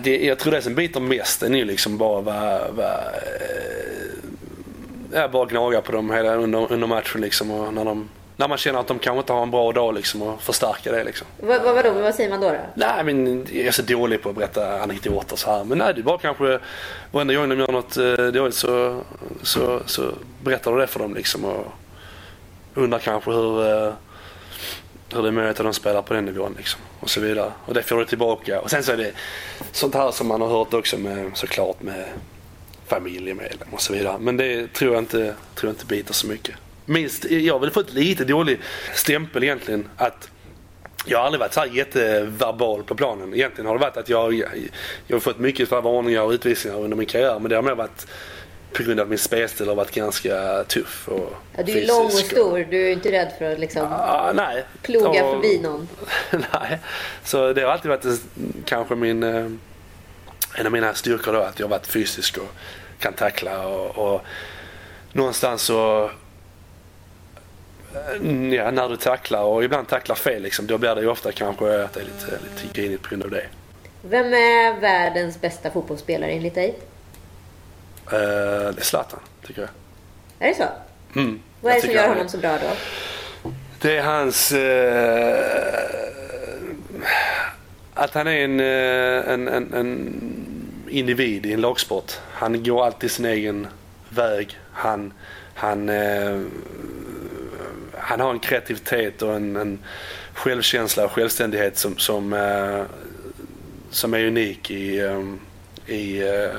det, 0.00 0.24
jag 0.24 0.38
tror 0.38 0.52
det 0.52 0.62
som 0.62 0.74
biter 0.74 1.00
mest 1.00 1.42
är 1.42 1.50
ju 1.50 1.64
liksom 1.64 1.98
bara 1.98 2.20
vad, 2.20 2.74
vad 2.74 3.14
äh, 5.14 5.30
bara 5.30 5.46
gnaga 5.46 5.80
på 5.80 5.92
dem 5.92 6.10
hela 6.10 6.34
under, 6.34 6.72
under 6.72 6.86
matchen 6.86 7.20
liksom 7.20 7.50
och 7.50 7.74
när 7.74 7.84
de 7.84 8.08
när 8.40 8.48
man 8.48 8.58
känner 8.58 8.80
att 8.80 8.86
de 8.86 8.98
kanske 8.98 9.18
inte 9.18 9.32
har 9.32 9.42
en 9.42 9.50
bra 9.50 9.72
dag 9.72 9.94
liksom 9.94 10.22
och 10.22 10.42
förstärka 10.42 10.92
det 10.92 11.04
liksom. 11.04 11.26
Vad, 11.40 11.62
vad, 11.62 11.74
vadå, 11.74 11.92
vad 11.92 12.14
säger 12.14 12.30
man 12.30 12.40
då, 12.40 12.48
då? 12.48 12.58
Nej 12.74 13.04
men 13.04 13.46
jag 13.52 13.66
är 13.66 13.70
så 13.70 13.82
dålig 13.82 14.22
på 14.22 14.28
att 14.28 14.34
berätta 14.34 14.82
anekdoter 14.82 15.36
så 15.36 15.50
här. 15.50 15.64
Men 15.64 15.78
nej, 15.78 15.94
det 15.94 16.00
är 16.00 16.02
bara 16.02 16.18
kanske 16.18 16.58
varenda 17.10 17.34
gång 17.34 17.48
de 17.48 17.58
gör 17.58 17.72
något 17.72 17.96
eh, 17.96 18.26
dåligt 18.26 18.54
så, 18.54 19.00
så, 19.42 19.80
så 19.86 20.12
berättar 20.42 20.72
du 20.72 20.78
det 20.78 20.86
för 20.86 21.00
dem 21.00 21.14
liksom 21.14 21.44
och 21.44 21.66
undrar 22.74 22.98
kanske 22.98 23.30
hur, 23.30 23.60
eh, 23.60 23.92
hur 25.12 25.22
det 25.22 25.28
är 25.28 25.32
möjligt 25.32 25.60
att 25.60 25.66
de 25.66 25.74
spelar 25.74 26.02
på 26.02 26.14
den 26.14 26.24
nivån 26.24 26.54
liksom. 26.56 26.80
Och 27.00 27.10
så 27.10 27.20
vidare. 27.20 27.52
Och 27.66 27.74
det 27.74 27.82
får 27.82 27.96
du 27.96 28.04
tillbaka. 28.04 28.60
Och 28.60 28.70
sen 28.70 28.82
så 28.82 28.92
är 28.92 28.96
det 28.96 29.12
sånt 29.72 29.94
här 29.94 30.10
som 30.10 30.28
man 30.28 30.40
har 30.40 30.48
hört 30.48 30.74
också 30.74 30.98
med 30.98 31.30
såklart 31.34 31.82
med 31.82 32.04
familjemedlemmar 32.86 33.74
och 33.74 33.80
så 33.80 33.92
vidare. 33.92 34.18
Men 34.18 34.36
det 34.36 34.72
tror 34.72 34.94
jag 34.94 35.02
inte, 35.02 35.34
tror 35.54 35.68
jag 35.68 35.72
inte 35.72 35.86
biter 35.86 36.14
så 36.14 36.26
mycket 36.26 36.54
minst, 36.84 37.24
jag 37.30 37.54
har 37.54 37.60
väl 37.60 37.70
fått 37.70 37.92
lite 37.92 38.24
dålig 38.24 38.60
stämpel 38.94 39.42
egentligen. 39.42 39.88
Att 39.96 40.30
jag 41.06 41.18
har 41.18 41.24
aldrig 41.24 41.40
varit 41.40 41.52
så 41.52 41.60
här 41.60 41.66
jätteverbal 41.66 42.82
på 42.82 42.94
planen. 42.94 43.34
Egentligen 43.34 43.66
har 43.66 43.74
det 43.74 43.80
varit 43.80 43.96
att 43.96 44.08
jag, 44.08 44.34
jag, 44.34 44.48
jag 45.06 45.16
har 45.16 45.20
fått 45.20 45.38
mycket 45.38 45.70
varningar 45.70 46.22
och 46.22 46.30
utvisningar 46.30 46.78
under 46.78 46.96
min 46.96 47.06
karriär. 47.06 47.38
Men 47.38 47.48
det 47.48 47.56
har 47.56 47.62
mer 47.62 47.74
varit 47.74 48.06
på 48.72 48.82
grund 48.82 49.00
av 49.00 49.08
min 49.08 49.18
spelstil 49.18 49.68
har 49.68 49.74
varit 49.74 49.90
ganska 49.90 50.64
tuff 50.64 51.08
och 51.08 51.34
ja, 51.56 51.62
Du 51.62 51.72
är 51.72 51.86
lång 51.86 52.06
och 52.06 52.12
stor. 52.12 52.66
Du 52.70 52.88
är 52.88 52.92
inte 52.92 53.12
rädd 53.12 53.32
för 53.38 53.52
att 53.52 53.58
liksom 53.58 53.92
ah, 53.92 54.32
nej. 54.34 54.64
ploga 54.82 55.24
och, 55.24 55.34
förbi 55.34 55.58
någon. 55.58 55.88
nej, 56.30 56.78
så 57.24 57.52
det 57.52 57.62
har 57.62 57.72
alltid 57.72 57.88
varit 57.88 58.20
kanske 58.64 58.94
min 58.94 59.22
eh, 59.22 59.46
en 60.54 60.66
av 60.66 60.72
mina 60.72 60.94
styrkor 60.94 61.32
då 61.32 61.38
att 61.38 61.58
jag 61.58 61.66
har 61.66 61.70
varit 61.70 61.86
fysisk 61.86 62.38
och 62.38 62.48
kan 62.98 63.12
tackla 63.12 63.66
och, 63.66 64.14
och 64.14 64.22
någonstans 65.12 65.62
så 65.62 66.10
ja, 68.52 68.70
när 68.70 68.88
du 68.88 68.96
tacklar 68.96 69.42
och 69.42 69.64
ibland 69.64 69.88
tacklar 69.88 70.16
fel 70.16 70.42
liksom, 70.42 70.66
då 70.66 70.78
blir 70.78 70.94
det 70.94 71.00
ju 71.00 71.08
ofta 71.08 71.32
kanske 71.32 71.84
att 71.84 71.92
det 71.92 72.00
är 72.00 72.04
lite, 72.04 72.26
lite 72.30 72.80
grinigt 72.80 73.02
på 73.02 73.08
grund 73.08 73.22
av 73.22 73.30
det. 73.30 73.44
Vem 74.02 74.34
är 74.34 74.80
världens 74.80 75.40
bästa 75.40 75.70
fotbollsspelare 75.70 76.30
enligt 76.30 76.54
dig? 76.54 76.74
Uh, 78.12 78.18
det 78.72 78.80
är 78.80 78.84
Zlatan, 78.84 79.20
tycker 79.46 79.60
jag. 79.60 79.70
Är 80.38 80.48
det 80.48 80.54
så? 80.54 80.68
Mm, 81.18 81.40
Vad 81.60 81.72
är 81.72 81.76
det 81.76 81.82
som 81.82 81.90
gör 81.90 82.08
honom 82.08 82.28
så 82.28 82.38
bra 82.38 82.52
då? 82.52 82.70
Det 83.80 83.96
är 83.96 84.02
hans... 84.02 84.52
Uh, 84.52 84.60
att 87.94 88.14
han 88.14 88.26
är 88.26 88.44
en, 88.44 88.60
en, 88.60 89.48
en, 89.48 89.74
en, 89.74 90.86
individ 90.88 91.46
i 91.46 91.52
en 91.52 91.60
lagsport. 91.60 92.12
Han 92.32 92.62
går 92.64 92.84
alltid 92.84 93.10
sin 93.10 93.24
egen 93.24 93.66
väg. 94.08 94.58
Han, 94.72 95.12
han 95.54 95.88
uh, 95.88 96.46
han 98.10 98.20
har 98.20 98.30
en 98.30 98.38
kreativitet 98.38 99.22
och 99.22 99.34
en, 99.34 99.56
en 99.56 99.78
självkänsla 100.34 101.04
och 101.04 101.12
självständighet 101.12 101.78
som, 101.78 101.98
som, 101.98 102.32
uh, 102.32 102.84
som 103.90 104.14
är 104.14 104.24
unik 104.24 104.70
i, 104.70 105.00
um, 105.00 105.40
i, 105.86 106.22
uh, 106.22 106.50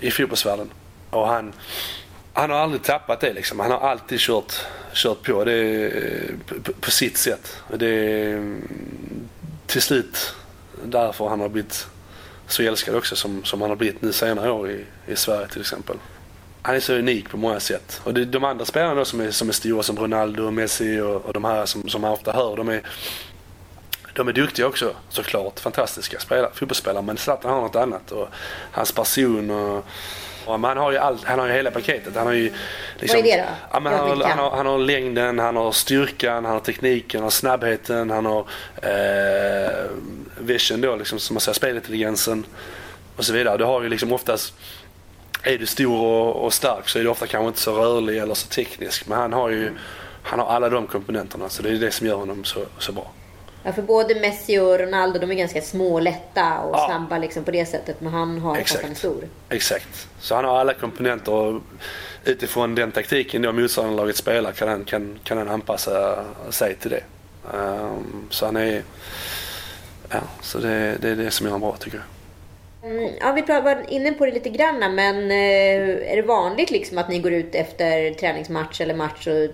i 0.00 0.10
fotbollsvärlden. 0.10 0.70
Och 1.10 1.28
han, 1.28 1.52
han 2.32 2.50
har 2.50 2.58
aldrig 2.58 2.82
tappat 2.82 3.20
det 3.20 3.32
liksom. 3.32 3.60
Han 3.60 3.70
har 3.70 3.78
alltid 3.78 4.20
kört, 4.20 4.52
kört 4.92 5.22
på 5.22 5.44
det 5.44 5.86
eh, 5.86 6.34
på, 6.46 6.72
på 6.72 6.90
sitt 6.90 7.16
sätt. 7.16 7.56
Det 7.76 7.86
är 7.86 8.32
mm, 8.32 8.68
till 9.66 9.82
slut 9.82 10.34
därför 10.84 11.28
han 11.28 11.40
har 11.40 11.48
blivit 11.48 11.86
så 12.46 12.62
älskad 12.62 12.94
också 12.94 13.16
som, 13.16 13.44
som 13.44 13.60
han 13.60 13.70
har 13.70 13.76
blivit 13.76 14.02
nu 14.02 14.12
senare 14.12 14.50
år 14.50 14.70
i, 14.70 14.84
i 15.06 15.16
Sverige 15.16 15.48
till 15.48 15.60
exempel 15.60 15.96
han 16.62 16.74
är 16.74 16.80
så 16.80 16.94
unik 16.94 17.30
på 17.30 17.36
många 17.36 17.60
sätt. 17.60 18.00
Och 18.04 18.14
det, 18.14 18.24
de 18.24 18.44
andra 18.44 18.64
spelarna 18.64 19.04
som 19.04 19.20
är, 19.20 19.30
som 19.30 19.48
är 19.48 19.52
stora 19.52 19.82
som 19.82 19.98
Ronaldo 19.98 20.50
Messi 20.50 21.00
och, 21.00 21.26
och 21.26 21.32
de 21.32 21.44
här 21.44 21.66
som, 21.66 21.88
som 21.88 22.00
man 22.00 22.12
ofta 22.12 22.32
hör, 22.32 22.56
de 22.56 22.68
är, 22.68 22.82
de 24.14 24.28
är 24.28 24.32
duktiga 24.32 24.66
också 24.66 24.94
såklart. 25.08 25.60
Fantastiska 25.60 26.18
spelare, 26.18 26.50
fotbollsspelare. 26.54 27.02
Men 27.02 27.16
Zlatan 27.16 27.50
har 27.50 27.60
något 27.60 27.76
annat. 27.76 28.12
Och 28.12 28.28
hans 28.72 28.92
person 28.92 29.50
och, 29.50 29.84
och 30.44 30.60
han 30.60 30.76
har 30.76 30.92
ju 30.92 30.98
allt, 30.98 31.24
han 31.24 31.38
har 31.38 31.46
ju 31.46 31.52
hela 31.52 31.70
paketet. 31.70 32.16
Han 32.16 32.26
har 32.26 32.34
ju 32.34 32.52
liksom, 33.00 33.20
Vad 33.20 33.26
är 33.26 33.36
det 33.36 33.42
då? 33.42 33.48
Ja, 33.72 33.80
men 33.80 33.92
han, 33.92 34.08
har, 34.08 34.24
han, 34.24 34.38
har, 34.38 34.50
han 34.50 34.66
har 34.66 34.78
längden, 34.78 35.38
han 35.38 35.56
har 35.56 35.72
styrkan, 35.72 36.44
han 36.44 36.54
har 36.54 36.60
tekniken, 36.60 37.18
han 37.18 37.24
har 37.24 37.30
snabbheten, 37.30 38.10
han 38.10 38.26
har 38.26 38.46
eh, 38.82 39.90
vision 40.38 40.80
då 40.80 40.96
liksom 40.96 41.18
som 41.18 41.34
man 41.34 41.40
säger, 41.40 41.54
spelintelligensen 41.54 42.46
och 43.16 43.24
så 43.24 43.32
vidare. 43.32 43.58
Du 43.58 43.64
har 43.64 43.82
ju 43.82 43.88
liksom 43.88 44.12
oftast 44.12 44.54
är 45.42 45.58
du 45.58 45.66
stor 45.66 46.00
och, 46.00 46.44
och, 46.44 46.52
stark 46.52 46.88
så 46.88 46.98
är 46.98 47.02
du 47.02 47.08
ofta 47.08 47.26
kanske 47.26 47.48
inte 47.48 47.60
så 47.60 47.72
rörlig 47.72 48.18
eller 48.18 48.34
så 48.34 48.48
teknisk. 48.48 49.06
Men 49.06 49.18
han 49.18 49.32
har 49.32 49.50
ju 49.50 49.72
han 50.22 50.38
har 50.38 50.46
alla 50.46 50.68
de 50.68 50.86
komponenterna 50.86 51.48
så 51.48 51.62
det 51.62 51.70
är 51.70 51.74
det 51.74 51.90
som 51.90 52.06
gör 52.06 52.16
honom 52.16 52.44
så, 52.44 52.60
så 52.78 52.92
bra. 52.92 53.10
Ja, 53.64 53.72
för 53.72 53.82
både 53.82 54.14
Messi 54.14 54.58
och 54.58 54.78
Ronaldo 54.78 55.18
de 55.18 55.30
är 55.30 55.34
ganska 55.34 55.62
små, 55.62 56.00
lätta 56.00 56.58
och 56.58 56.76
ja. 56.76 56.86
snabba 56.86 57.18
liksom 57.18 57.44
på 57.44 57.50
det 57.50 57.66
sättet. 57.66 58.00
Men 58.00 58.12
han 58.12 58.38
har 58.38 58.56
Exakt. 58.56 58.82
han 58.82 58.90
är 58.90 58.96
stor. 58.96 59.28
Exakt. 59.48 60.08
Så 60.20 60.34
han 60.34 60.44
har 60.44 60.58
alla 60.58 60.74
komponenter. 60.74 61.32
Och 61.32 61.62
utifrån 62.24 62.74
den 62.74 62.92
taktiken 62.92 63.42
då 63.42 63.52
motståndarlaget 63.52 64.16
spelar 64.16 64.52
kan 64.52 64.68
han, 64.68 64.84
kan, 64.84 65.18
kan 65.24 65.38
han 65.38 65.48
anpassa 65.48 66.24
sig 66.50 66.74
till 66.74 66.90
det. 66.90 67.02
Um, 67.58 68.26
så 68.30 68.46
han 68.46 68.56
är... 68.56 68.82
Ja, 70.08 70.20
så 70.40 70.58
det, 70.58 70.96
det 71.00 71.08
är 71.08 71.16
det 71.16 71.30
som 71.30 71.46
gör 71.46 71.52
honom 71.52 71.68
bra 71.68 71.76
tycker 71.76 71.96
jag. 71.96 72.06
Mm, 72.84 73.12
ja, 73.20 73.32
vi 73.32 73.42
var 73.42 73.84
inne 73.88 74.12
på 74.12 74.26
det 74.26 74.32
lite 74.32 74.50
grann, 74.50 74.94
men 74.94 75.30
eh, 75.30 76.12
är 76.12 76.16
det 76.16 76.22
vanligt 76.22 76.70
liksom 76.70 76.98
att 76.98 77.08
ni 77.08 77.18
går 77.18 77.32
ut 77.32 77.54
efter 77.54 78.14
träningsmatch 78.14 78.80
eller 78.80 78.94
match 78.94 79.26
och 79.26 79.50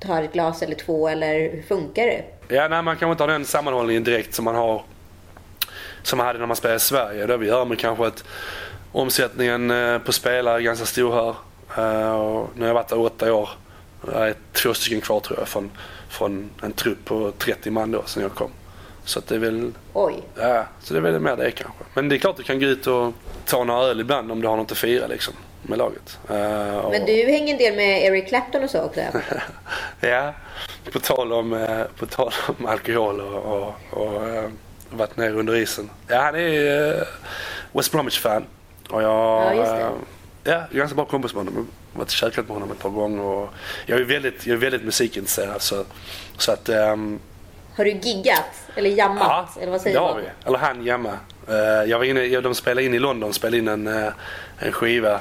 tar 0.00 0.22
ett 0.22 0.32
glas 0.32 0.62
eller 0.62 0.74
två, 0.74 1.08
eller 1.08 1.38
hur 1.38 1.62
funkar 1.62 2.06
det? 2.06 2.24
Ja, 2.48 2.68
nej, 2.68 2.82
man 2.82 2.96
kanske 2.96 3.10
inte 3.12 3.22
har 3.22 3.28
den 3.28 3.44
sammanhållningen 3.44 4.04
direkt 4.04 4.34
som 4.34 4.44
man 4.44 4.54
har 4.54 4.82
som 6.02 6.16
man 6.16 6.26
hade 6.26 6.38
när 6.38 6.46
man 6.46 6.56
spelade 6.56 6.76
i 6.76 6.80
Sverige. 6.80 7.26
Det 7.26 7.36
vi 7.36 7.46
gör 7.46 7.64
med 7.64 7.78
kanske 7.78 8.06
att 8.06 8.24
omsättningen 8.92 9.70
eh, 9.70 9.98
på 9.98 10.12
spelare 10.12 10.56
är 10.56 10.60
ganska 10.60 10.86
stor 10.86 11.12
här. 11.12 11.34
Eh, 11.78 12.14
och 12.14 12.50
nu 12.54 12.60
har 12.60 12.66
jag 12.66 12.74
varit 12.74 12.88
där 12.88 12.98
åtta 12.98 13.34
år. 13.34 13.48
Det 14.02 14.12
är 14.12 14.34
två 14.52 14.74
stycken 14.74 15.00
kvar 15.00 15.20
tror 15.20 15.38
jag 15.38 15.48
från, 15.48 15.70
från 16.08 16.50
en 16.62 16.72
trupp 16.72 17.04
på 17.04 17.32
30 17.38 17.70
man 17.70 17.90
då 17.90 18.02
sen 18.06 18.22
jag 18.22 18.32
kom. 18.32 18.50
Så 19.04 19.18
att 19.18 19.26
det 19.26 19.34
är 19.34 19.38
väl... 19.38 19.72
Oj. 19.92 20.22
Ja, 20.36 20.64
så 20.80 20.94
det 20.94 21.00
är 21.00 21.02
väl 21.02 21.20
mer 21.20 21.36
det 21.36 21.50
kanske. 21.50 21.84
Men 21.94 22.08
det 22.08 22.16
är 22.16 22.18
klart 22.18 22.36
du 22.36 22.42
kan 22.42 22.60
gå 22.60 22.66
ut 22.66 22.86
och 22.86 23.12
ta 23.46 23.64
några 23.64 23.80
öl 23.80 24.00
ibland 24.00 24.32
om 24.32 24.40
du 24.40 24.48
har 24.48 24.56
något 24.56 24.72
att 24.72 24.78
fira 24.78 25.06
liksom 25.06 25.34
med 25.62 25.78
laget. 25.78 26.18
Uh, 26.30 26.76
och... 26.76 26.90
Men 26.90 27.06
du 27.06 27.12
hänger 27.12 27.52
en 27.52 27.58
del 27.58 27.76
med 27.76 28.04
Eric 28.04 28.28
Clapton 28.28 28.64
och 28.64 28.70
så 28.70 28.82
också? 28.82 29.00
ja, 30.00 30.34
på 30.92 30.98
tal 30.98 31.32
om, 31.32 31.52
uh, 31.52 31.82
på 31.98 32.06
tal 32.06 32.32
om 32.58 32.66
alkohol 32.66 33.20
och, 33.20 33.42
och, 33.42 33.74
och 33.90 34.26
uh, 34.26 34.50
varit 34.90 35.16
nere 35.16 35.32
under 35.32 35.56
isen. 35.56 35.90
Ja, 36.08 36.20
han 36.20 36.34
är 36.34 37.08
West 37.72 37.92
Bromwich-fan. 37.92 38.44
Och 38.90 39.02
jag, 39.02 39.56
ja, 39.56 39.56
ja, 39.56 39.90
jag 40.44 40.54
är 40.54 40.78
ganska 40.78 40.96
bra 40.96 41.04
kompis 41.04 41.34
med 41.34 41.44
honom. 41.44 41.54
Jag 41.54 41.98
har 41.98 41.98
varit 41.98 42.08
och 42.08 42.10
käkat 42.10 42.46
med 42.48 42.54
honom 42.54 42.70
ett 42.70 42.78
par 42.78 42.90
gånger. 42.90 43.22
Och 43.22 43.48
jag 43.86 44.00
är 44.00 44.04
väldigt, 44.04 44.46
jag 44.46 44.54
är 44.54 44.60
väldigt 44.60 44.82
musikintresserad. 44.82 45.62
Så, 45.62 45.84
så 46.38 46.52
att, 46.52 46.68
um, 46.68 47.20
har 47.76 47.84
du 47.84 47.90
giggat? 47.90 48.70
Eller 48.74 48.90
jammat? 48.90 49.48
Ja, 49.56 49.62
eller 49.62 49.72
vad 49.72 49.80
säger 49.80 50.00
det 50.00 50.06
har 50.06 50.16
vi. 50.16 50.26
Eller 50.44 50.58
han 50.58 50.84
jamma. 50.84 51.18
Uh, 51.48 51.90
jag 51.90 51.98
var 51.98 52.04
inne, 52.04 52.40
de 52.40 52.54
spelade 52.54 52.86
in 52.86 52.94
i 52.94 52.98
London, 52.98 53.34
spelade 53.34 53.58
in 53.58 53.68
en, 53.68 53.86
uh, 53.86 54.12
en 54.58 54.72
skiva. 54.72 55.20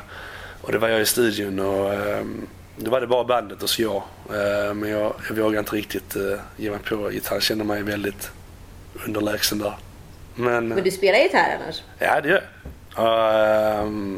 Och 0.61 0.71
det 0.71 0.77
var 0.77 0.89
jag 0.89 1.01
i 1.01 1.05
studion 1.05 1.59
och 1.59 1.93
um, 1.93 2.47
då 2.77 2.91
var 2.91 3.01
det 3.01 3.07
bara 3.07 3.23
bandet 3.23 3.63
och 3.63 3.69
så 3.69 3.81
jag. 3.81 4.03
Uh, 4.29 4.73
men 4.73 4.89
jag, 4.89 5.13
jag 5.29 5.35
vågade 5.35 5.59
inte 5.59 5.75
riktigt 5.75 6.15
ge 6.57 6.69
mig 6.69 6.79
på 6.79 7.11
gitarr. 7.11 7.35
Jag 7.35 7.43
kände 7.43 7.63
mig 7.63 7.83
väldigt 7.83 8.31
underlägsen 9.05 9.59
där. 9.59 9.77
Men, 10.35 10.67
men 10.67 10.83
du 10.83 10.91
spelar 10.91 11.19
gitarr 11.19 11.59
annars? 11.63 11.81
Ja, 11.99 12.21
det 12.21 12.29
gör 12.29 12.43
jag. 12.95 13.03
Uh, 13.05 14.17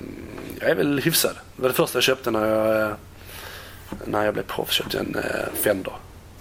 jag 0.59 0.69
är 0.69 0.75
väl 0.75 0.99
hyfsad. 0.99 1.35
Det 1.55 1.61
var 1.61 1.69
det 1.69 1.75
första 1.75 1.97
jag 1.97 2.03
köpte 2.03 2.31
när 2.31 2.47
jag, 2.47 2.95
när 4.05 4.25
jag 4.25 4.33
blev 4.33 4.43
proffs. 4.43 4.73
Köpte 4.73 4.99
en 4.99 5.17
Fender. 5.53 5.93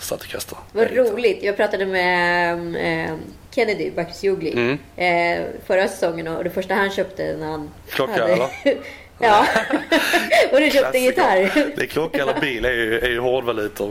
Stratocaster. 0.05 0.59
Vad 0.73 0.91
roligt. 0.91 1.43
Jag 1.43 1.57
pratade 1.57 1.87
med 1.87 3.07
eh, 3.07 3.17
Kennedy 3.55 3.91
Bakircioglu 3.91 4.51
mm. 4.53 4.79
eh, 4.97 5.47
förra 5.67 5.89
säsongen 5.89 6.29
och 6.29 6.45
det 6.45 6.51
första 6.51 6.75
han 6.75 6.91
köpte 6.91 7.37
när 7.37 7.47
han 7.47 7.71
Klocka 7.89 8.13
hade... 8.13 8.33
eller? 8.33 8.49
ja. 9.19 9.47
och 10.53 10.61
du 10.61 10.71
köpte 10.71 10.99
en 10.99 11.05
gitarr. 11.05 11.39
det 11.77 11.83
är 11.83 11.87
klocka 11.87 12.23
eller 12.23 12.41
bil 12.41 12.65
är 12.65 12.73
ju, 12.73 12.99
är 12.99 13.11
ju 13.11 13.19
hårdvalutor 13.19 13.91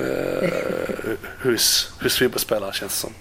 eh, 0.00 1.50
hos, 1.50 1.92
hos 2.02 2.18
fotbollsspelare 2.18 2.72
känns 2.72 2.92
det 2.92 2.98
som. 2.98 3.12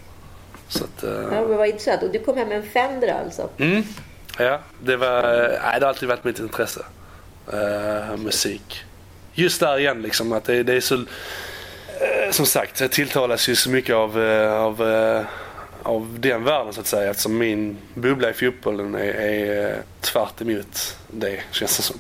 Så 0.68 0.84
att, 0.84 1.04
eh... 1.04 1.10
Ja, 1.12 1.48
men 1.48 1.58
vad 1.58 1.68
intressant. 1.68 2.04
Och 2.04 2.12
du 2.12 2.20
kom 2.20 2.38
hem 2.38 2.48
med 2.48 2.58
en 2.58 2.64
Fender 2.64 3.14
alltså? 3.26 3.50
Mm. 3.58 3.84
Ja, 4.38 4.60
det, 4.84 4.98
var, 4.98 5.22
nej, 5.64 5.80
det 5.80 5.86
har 5.86 5.90
alltid 5.90 6.10
varit 6.10 6.24
mitt 6.24 6.40
intresse. 6.40 6.86
Uh, 7.54 8.18
musik. 8.18 8.84
Just 9.34 9.60
där 9.60 9.80
igen 9.80 10.02
liksom 10.02 10.32
att 10.34 10.44
det, 10.44 10.64
det 10.64 10.74
är 10.74 10.82
så 10.82 10.96
Eh, 10.96 11.06
Eh, 12.00 12.32
som 12.32 12.46
sagt, 12.46 12.82
jag 12.82 12.92
tilltalas 12.92 13.50
ju 13.50 13.56
så 13.56 13.70
mycket 13.70 13.96
av, 13.96 14.24
eh, 14.24 14.54
av, 14.54 14.90
eh, 14.90 15.26
av 15.84 16.18
den 16.20 16.44
världen 16.44 16.74
så 16.74 16.82
att 16.82 16.88
säga 16.88 17.10
eftersom 17.10 17.38
min 17.38 17.78
bubbla 17.94 18.30
i 18.30 18.34
fotbollen 18.34 18.96
är, 18.96 19.14
är 19.14 19.82
tvärt 20.02 20.42
emot 20.42 20.98
det 21.08 21.40
känns 21.52 21.78
det 21.78 21.84
som. 21.84 21.98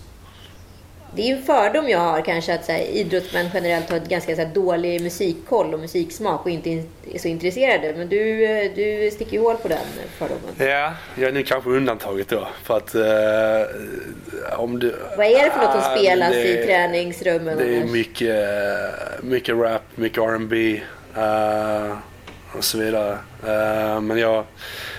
Det 1.15 1.29
är 1.29 1.35
en 1.35 1.43
fördom 1.43 1.89
jag 1.89 1.99
har 1.99 2.21
kanske 2.21 2.53
att 2.53 2.65
så 2.65 2.71
här, 2.71 2.79
idrottsmän 2.79 3.49
generellt 3.53 3.89
har 3.89 3.97
ett 3.97 4.09
ganska 4.09 4.35
så 4.35 4.41
här, 4.41 4.49
dålig 4.53 5.01
musikkoll 5.01 5.73
och 5.73 5.79
musiksmak 5.79 6.45
och 6.45 6.51
inte 6.51 6.69
är 7.13 7.19
så 7.19 7.27
intresserade. 7.27 7.93
Men 7.97 8.09
du, 8.09 8.37
du 8.75 9.11
sticker 9.11 9.31
ju 9.31 9.39
hål 9.39 9.55
på 9.55 9.67
den 9.67 9.77
fördomen. 10.17 10.53
Ja, 10.57 10.93
jag 11.15 11.27
är 11.29 11.31
nu 11.31 11.43
kanske 11.43 11.69
undantaget 11.69 12.27
då. 12.27 12.47
För 12.63 12.77
att, 12.77 12.95
eh, 12.95 14.59
om 14.59 14.79
du, 14.79 14.95
Vad 15.17 15.25
är 15.25 15.45
det 15.45 15.51
för 15.51 15.59
något 15.59 15.71
som 15.71 15.97
spelas 15.97 16.31
det, 16.31 16.61
i 16.61 16.65
träningsrummen? 16.65 17.57
Det 17.57 17.77
är 17.77 17.85
mycket, 17.85 18.49
mycket 19.23 19.55
rap, 19.55 19.81
mycket 19.95 20.23
R&B 20.23 20.81
uh, 21.17 21.97
och 22.57 22.63
så 22.63 22.77
vidare. 22.77 23.17
Uh, 23.43 24.01
men 24.01 24.17
jag, 24.17 24.43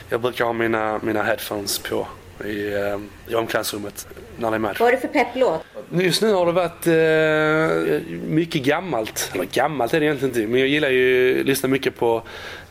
jag 0.08 0.20
brukar 0.20 0.44
ha 0.44 0.52
mina, 0.52 1.00
mina 1.02 1.22
headphones 1.22 1.78
på 1.78 2.06
i, 2.44 2.74
eh, 2.74 3.32
i 3.32 3.34
omklädningsrummet 3.34 4.06
när 4.38 4.50
det 4.50 4.56
är 4.56 4.58
match. 4.58 4.80
Vad 4.80 4.88
är 4.88 4.92
det 4.92 5.00
för 5.00 5.08
pepplåt? 5.08 5.64
Just 5.90 6.22
nu 6.22 6.32
har 6.32 6.46
det 6.46 6.52
varit 6.52 6.86
eh, 6.86 8.18
mycket 8.28 8.62
gammalt. 8.62 9.30
Eller 9.34 9.44
gammalt 9.44 9.94
är 9.94 10.00
det 10.00 10.06
egentligen 10.06 10.34
inte. 10.34 10.46
Men 10.46 10.60
jag 10.60 10.68
gillar 10.68 10.90
ju 10.90 11.40
att 11.40 11.46
lyssna 11.46 11.68
mycket 11.68 11.96
på 11.96 12.22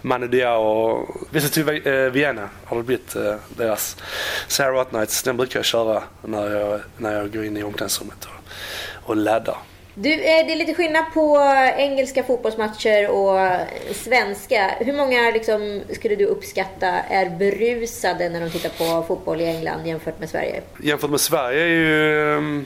Manu 0.02 0.28
Diao 0.28 0.62
och 0.62 1.28
Visit 1.32 1.68
eh, 1.86 1.94
Vienna 1.94 2.50
har 2.66 2.78
det 2.78 2.84
blivit 2.84 3.16
eh, 3.16 3.36
deras 3.58 3.98
Sarah 4.48 4.88
Nights. 4.94 5.24
Den 5.24 5.38
brukar 5.38 5.60
jag 5.60 5.66
köra 5.66 6.04
när 6.22 6.56
jag, 6.56 6.82
när 6.98 7.14
jag 7.14 7.34
går 7.34 7.46
in 7.46 7.58
i 7.58 7.64
omklädningsrummet 7.64 8.26
och, 8.26 9.10
och 9.10 9.16
laddar. 9.16 9.58
Du, 10.02 10.14
eh, 10.14 10.46
det 10.48 10.54
är 10.54 10.56
lite 10.56 10.74
skillnad 10.74 11.06
på 11.14 11.38
engelska 11.78 12.24
fotbollsmatcher 12.24 13.10
och 13.10 13.68
svenska. 13.96 14.76
Hur 14.80 14.94
många 14.94 15.32
liksom, 15.32 15.82
skulle 15.94 16.16
du 16.16 16.26
uppskatta 16.26 16.88
är 16.88 17.30
berusade 17.30 18.30
när 18.30 18.42
de 18.42 18.50
tittar 18.50 18.70
på 18.70 19.06
fotboll 19.08 19.42
i 19.42 19.46
England 19.46 19.88
jämfört 19.88 20.20
med 20.20 20.30
Sverige? 20.30 20.62
Jämfört 20.84 21.10
med 21.10 21.20
Sverige 21.20 21.62
är 21.62 21.68
ju... 21.68 22.34
Ehm, 22.38 22.66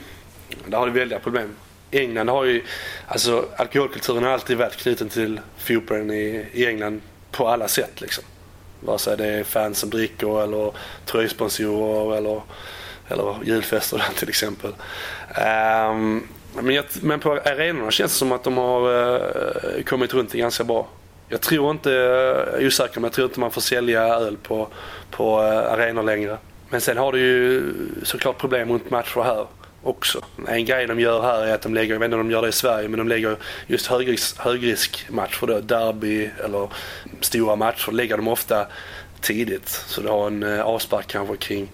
där 0.66 0.78
har 0.78 0.86
du 0.86 0.92
väldiga 0.92 1.18
problem. 1.18 1.56
England 1.90 2.28
har 2.28 2.44
ju... 2.44 2.62
Alltså 3.08 3.48
alkoholkulturen 3.56 4.24
har 4.24 4.30
alltid 4.30 4.56
varit 4.56 4.76
knuten 4.76 5.08
till 5.08 5.40
fotbollen 5.58 6.10
i, 6.10 6.46
i 6.52 6.66
England 6.66 7.00
på 7.30 7.48
alla 7.48 7.68
sätt 7.68 8.00
liksom. 8.00 8.24
Vare 8.80 8.98
sig 8.98 9.16
det 9.16 9.26
är 9.26 9.44
fans 9.44 9.78
som 9.78 9.90
dricker 9.90 10.42
eller 10.42 10.72
tröjsponsorer 11.04 12.16
eller, 12.16 12.42
eller 13.08 13.36
julfester 13.44 14.04
till 14.18 14.28
exempel. 14.28 14.72
Um, 15.90 16.28
men, 16.62 16.74
jag, 16.74 16.84
men 17.02 17.20
på 17.20 17.32
arenorna 17.32 17.90
känns 17.90 18.12
det 18.12 18.18
som 18.18 18.32
att 18.32 18.44
de 18.44 18.56
har 18.56 18.90
uh, 18.90 19.82
kommit 19.82 20.14
runt 20.14 20.32
det 20.32 20.38
ganska 20.38 20.64
bra. 20.64 20.88
Jag 21.28 21.40
tror 21.40 21.70
inte, 21.70 21.90
jag 21.90 22.62
är 22.62 22.66
osäker, 22.66 22.94
men 23.00 23.04
jag 23.04 23.12
tror 23.12 23.26
inte 23.26 23.40
man 23.40 23.50
får 23.50 23.60
sälja 23.60 24.02
öl 24.02 24.36
på, 24.36 24.68
på 25.10 25.40
uh, 25.40 25.72
arenor 25.72 26.02
längre. 26.02 26.38
Men 26.70 26.80
sen 26.80 26.96
har 26.96 27.12
du 27.12 27.18
ju 27.18 27.74
såklart 28.02 28.38
problem 28.38 28.70
runt 28.70 28.90
matcher 28.90 29.22
här 29.22 29.46
också. 29.82 30.24
En 30.48 30.64
grej 30.64 30.86
de 30.86 31.00
gör 31.00 31.22
här 31.22 31.46
är 31.46 31.54
att 31.54 31.62
de 31.62 31.74
lägger, 31.74 31.94
jag 31.94 32.00
vet 32.00 32.06
inte 32.06 32.16
om 32.16 32.28
de 32.28 32.32
gör 32.32 32.42
det 32.42 32.48
i 32.48 32.52
Sverige, 32.52 32.88
men 32.88 32.98
de 32.98 33.08
lägger 33.08 33.36
just 33.66 33.86
högrisk, 33.86 34.38
högriskmatcher 34.38 35.46
då, 35.46 35.60
derby 35.60 36.30
eller 36.44 36.68
stora 37.20 37.56
matcher, 37.56 37.92
lägger 37.92 38.16
de 38.16 38.28
ofta 38.28 38.66
tidigt. 39.20 39.68
Så 39.68 40.00
du 40.00 40.08
har 40.08 40.26
en 40.26 40.42
uh, 40.42 40.60
avspark 40.60 41.06
kanske 41.06 41.36
kring 41.36 41.72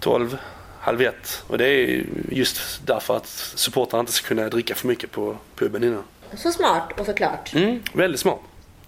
12, 0.00 0.38
halv 0.86 1.02
ett. 1.02 1.42
Och 1.46 1.58
det 1.58 1.68
är 1.68 2.04
just 2.30 2.86
därför 2.86 3.16
att 3.16 3.26
supportrarna 3.54 4.00
inte 4.00 4.12
ska 4.12 4.28
kunna 4.28 4.48
dricka 4.48 4.74
för 4.74 4.88
mycket 4.88 5.10
på 5.10 5.36
puben 5.56 5.84
innan. 5.84 6.02
Så 6.34 6.52
smart 6.52 7.00
och 7.00 7.06
såklart. 7.06 7.54
Mm, 7.54 7.82
väldigt 7.92 8.20
smart. 8.20 8.38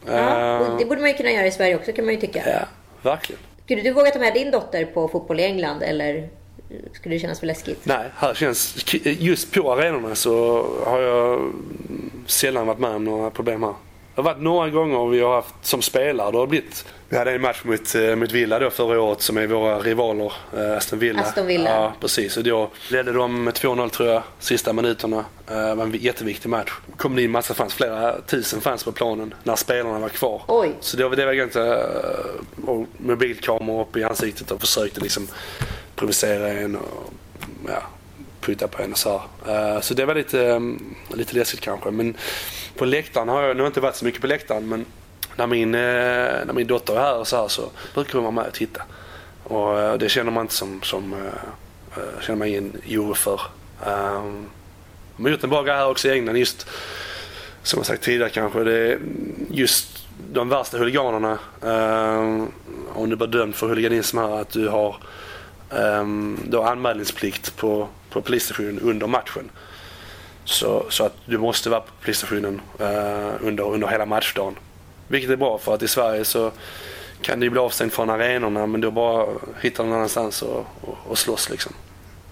Ja, 0.07 0.59
och 0.59 0.79
det 0.79 0.85
borde 0.85 1.01
man 1.01 1.11
ju 1.11 1.17
kunna 1.17 1.31
göra 1.31 1.47
i 1.47 1.51
Sverige 1.51 1.77
också 1.77 1.93
kan 1.93 2.05
man 2.05 2.15
ju 2.15 2.21
tycka. 2.21 2.43
Ja, 2.47 2.67
verkligen. 3.03 3.41
Skulle 3.65 3.83
du 3.83 3.93
våga 3.93 4.11
ta 4.11 4.19
med 4.19 4.35
din 4.35 4.51
dotter 4.51 4.85
på 4.85 5.09
fotboll 5.09 5.41
i 5.41 5.45
England 5.45 5.83
eller 5.83 6.29
skulle 6.93 7.15
det 7.15 7.19
kännas 7.19 7.41
för 7.41 7.47
läskigt? 7.47 7.87
Nej, 7.87 8.05
här 8.17 8.35
känns, 8.35 8.85
just 9.05 9.53
på 9.53 9.73
arenorna 9.73 10.15
så 10.15 10.67
har 10.85 11.01
jag 11.01 11.53
sällan 12.27 12.67
varit 12.67 12.79
med 12.79 12.91
om 12.91 13.05
några 13.05 13.31
problem 13.31 13.63
här. 13.63 13.75
Det 14.19 14.23
har 14.23 14.31
varit 14.31 14.43
några 14.43 14.71
gånger 14.71 15.07
vi 15.09 15.21
har 15.21 15.35
haft 15.35 15.55
som 15.63 15.83
spelare. 15.83 16.31
Det 16.31 16.39
har 16.39 16.47
blivit 16.47 16.87
vi 17.09 17.17
hade 17.17 17.33
en 17.33 17.41
match 17.41 17.61
mot, 17.65 17.95
eh, 17.95 18.17
mot 18.17 18.33
Villa 18.33 18.59
då 18.59 18.71
förra 18.71 19.01
året 19.01 19.21
som 19.21 19.37
är 19.37 19.47
våra 19.47 19.79
rivaler, 19.79 20.33
eh, 20.57 20.77
Aston 20.77 20.99
Villa. 20.99 21.23
Aston 21.23 21.47
Villa. 21.47 21.71
Ja, 21.71 21.93
precis. 22.01 22.37
Och 22.37 22.45
då 22.45 22.71
ledde 22.91 23.13
de 23.13 23.45
med 23.45 23.55
2-0 23.55 23.91
tror 23.91 24.09
jag, 24.09 24.23
sista 24.39 24.73
minuterna. 24.73 25.25
Eh, 25.51 25.57
det 25.57 25.75
var 25.75 25.85
en 25.85 25.93
jätteviktig 25.93 26.49
match. 26.49 26.73
kom 26.97 27.17
det 27.17 27.23
in 27.23 27.31
massa 27.31 27.55
fans, 27.55 27.75
flera 27.75 28.21
tusen 28.21 28.61
fans 28.61 28.85
på 28.85 28.93
planen 28.93 29.35
när 29.43 29.57
spelarna 29.57 29.99
var 29.99 30.09
kvar. 30.09 30.43
Oj. 30.49 30.73
Så 30.81 31.09
var, 31.09 31.17
det 31.17 31.27
var 31.27 31.33
ganska... 31.33 31.77
Och 32.67 32.87
mobilkameror 32.99 33.83
upp 33.83 33.97
i 33.97 34.05
ansiktet 34.05 34.51
och 34.51 34.61
försökte 34.61 35.01
liksom 35.01 35.29
provocera 35.97 36.49
en 36.49 36.77
och 36.77 37.13
ja, 37.69 37.83
putta 38.41 38.69
på 38.69 38.83
en 38.83 38.93
och 38.93 38.99
så 38.99 39.23
här. 39.47 39.81
Så 39.81 39.95
det 39.95 40.05
var 40.05 40.15
lite, 40.15 40.61
lite 41.15 41.35
läskigt 41.35 41.61
kanske. 41.61 41.91
Men 41.91 42.17
på 42.79 42.85
läktaren 42.85 43.29
har 43.29 43.43
jag, 43.43 43.57
nu 43.57 43.63
har 43.63 43.67
jag 43.67 43.71
inte 43.71 43.81
varit 43.81 43.97
så 43.97 44.05
mycket 44.05 44.21
på 44.21 44.27
läktaren 44.27 44.69
men 44.69 44.85
när 45.37 45.47
min, 45.47 45.75
eh, 45.75 45.81
när 46.47 46.53
min 46.53 46.67
dotter 46.67 46.95
är 46.97 47.01
här 47.01 47.19
och 47.19 47.29
så 47.29 47.37
här 47.37 47.49
så 47.49 47.71
brukar 47.95 48.13
hon 48.13 48.23
vara 48.23 48.35
med 48.35 48.47
och 48.47 48.55
titta. 48.55 48.83
Och 49.45 49.81
eh, 49.81 49.95
det 49.95 50.09
känner 50.09 50.31
man 50.31 50.45
inte 50.45 50.55
som, 50.55 50.83
som 50.83 51.13
eh, 51.13 52.21
känner 52.21 52.39
man 52.39 52.49
ingen 52.49 52.81
oro 52.89 53.15
för. 53.15 53.41
Ehm, 53.87 54.47
de 55.17 55.23
har 55.23 55.31
gjort 55.31 55.45
en 55.45 55.51
bra 55.51 55.63
grej 55.63 55.75
här 55.75 55.89
också 55.89 56.09
i 56.09 56.11
England 56.11 56.37
just 56.37 56.67
som 57.63 57.79
jag 57.79 57.87
sagt 57.87 58.03
tidigare 58.03 58.31
kanske. 58.31 58.65
Det 58.65 58.93
är 58.93 58.99
just 59.51 60.07
de 60.33 60.49
värsta 60.49 60.79
huliganerna. 60.79 61.39
Ehm, 61.63 62.53
om 62.95 63.11
du 63.11 63.17
blir 63.17 63.29
dömd 63.29 63.55
för 63.55 63.69
huliganism 63.69 64.19
här 64.19 64.41
att 64.41 64.51
du 64.51 64.69
har 64.69 64.97
ehm, 65.71 66.39
du 66.49 66.57
har 66.57 66.65
anmälningsplikt 66.65 67.57
på, 67.57 67.89
på 68.11 68.23
polisstationen 68.23 68.81
under 68.81 69.07
matchen. 69.07 69.51
Så, 70.49 70.87
så 70.89 71.05
att 71.05 71.15
du 71.25 71.39
måste 71.39 71.71
vara 71.71 71.81
på 71.81 71.91
polisstationen 72.01 72.61
uh, 72.81 73.31
under, 73.41 73.65
under 73.65 73.89
hela 73.89 74.07
matchdagen. 74.07 74.55
Vilket 75.09 75.31
är 75.31 75.37
bra 75.37 75.59
för 75.59 75.75
att 75.75 75.83
i 75.83 75.89
Sverige 75.89 76.25
så 76.25 76.51
kan 77.23 77.41
du 77.41 77.51
bli 77.51 77.61
avstängd 77.61 77.93
från 77.93 78.11
arenorna 78.11 78.67
men 78.67 78.81
då 78.81 78.91
bara 78.91 79.27
hittar 79.61 79.85
någon 79.85 79.93
annanstans 79.93 80.43
och, 80.43 80.67
och, 80.81 80.99
och 81.09 81.19
slåss 81.19 81.51
liksom. 81.51 81.73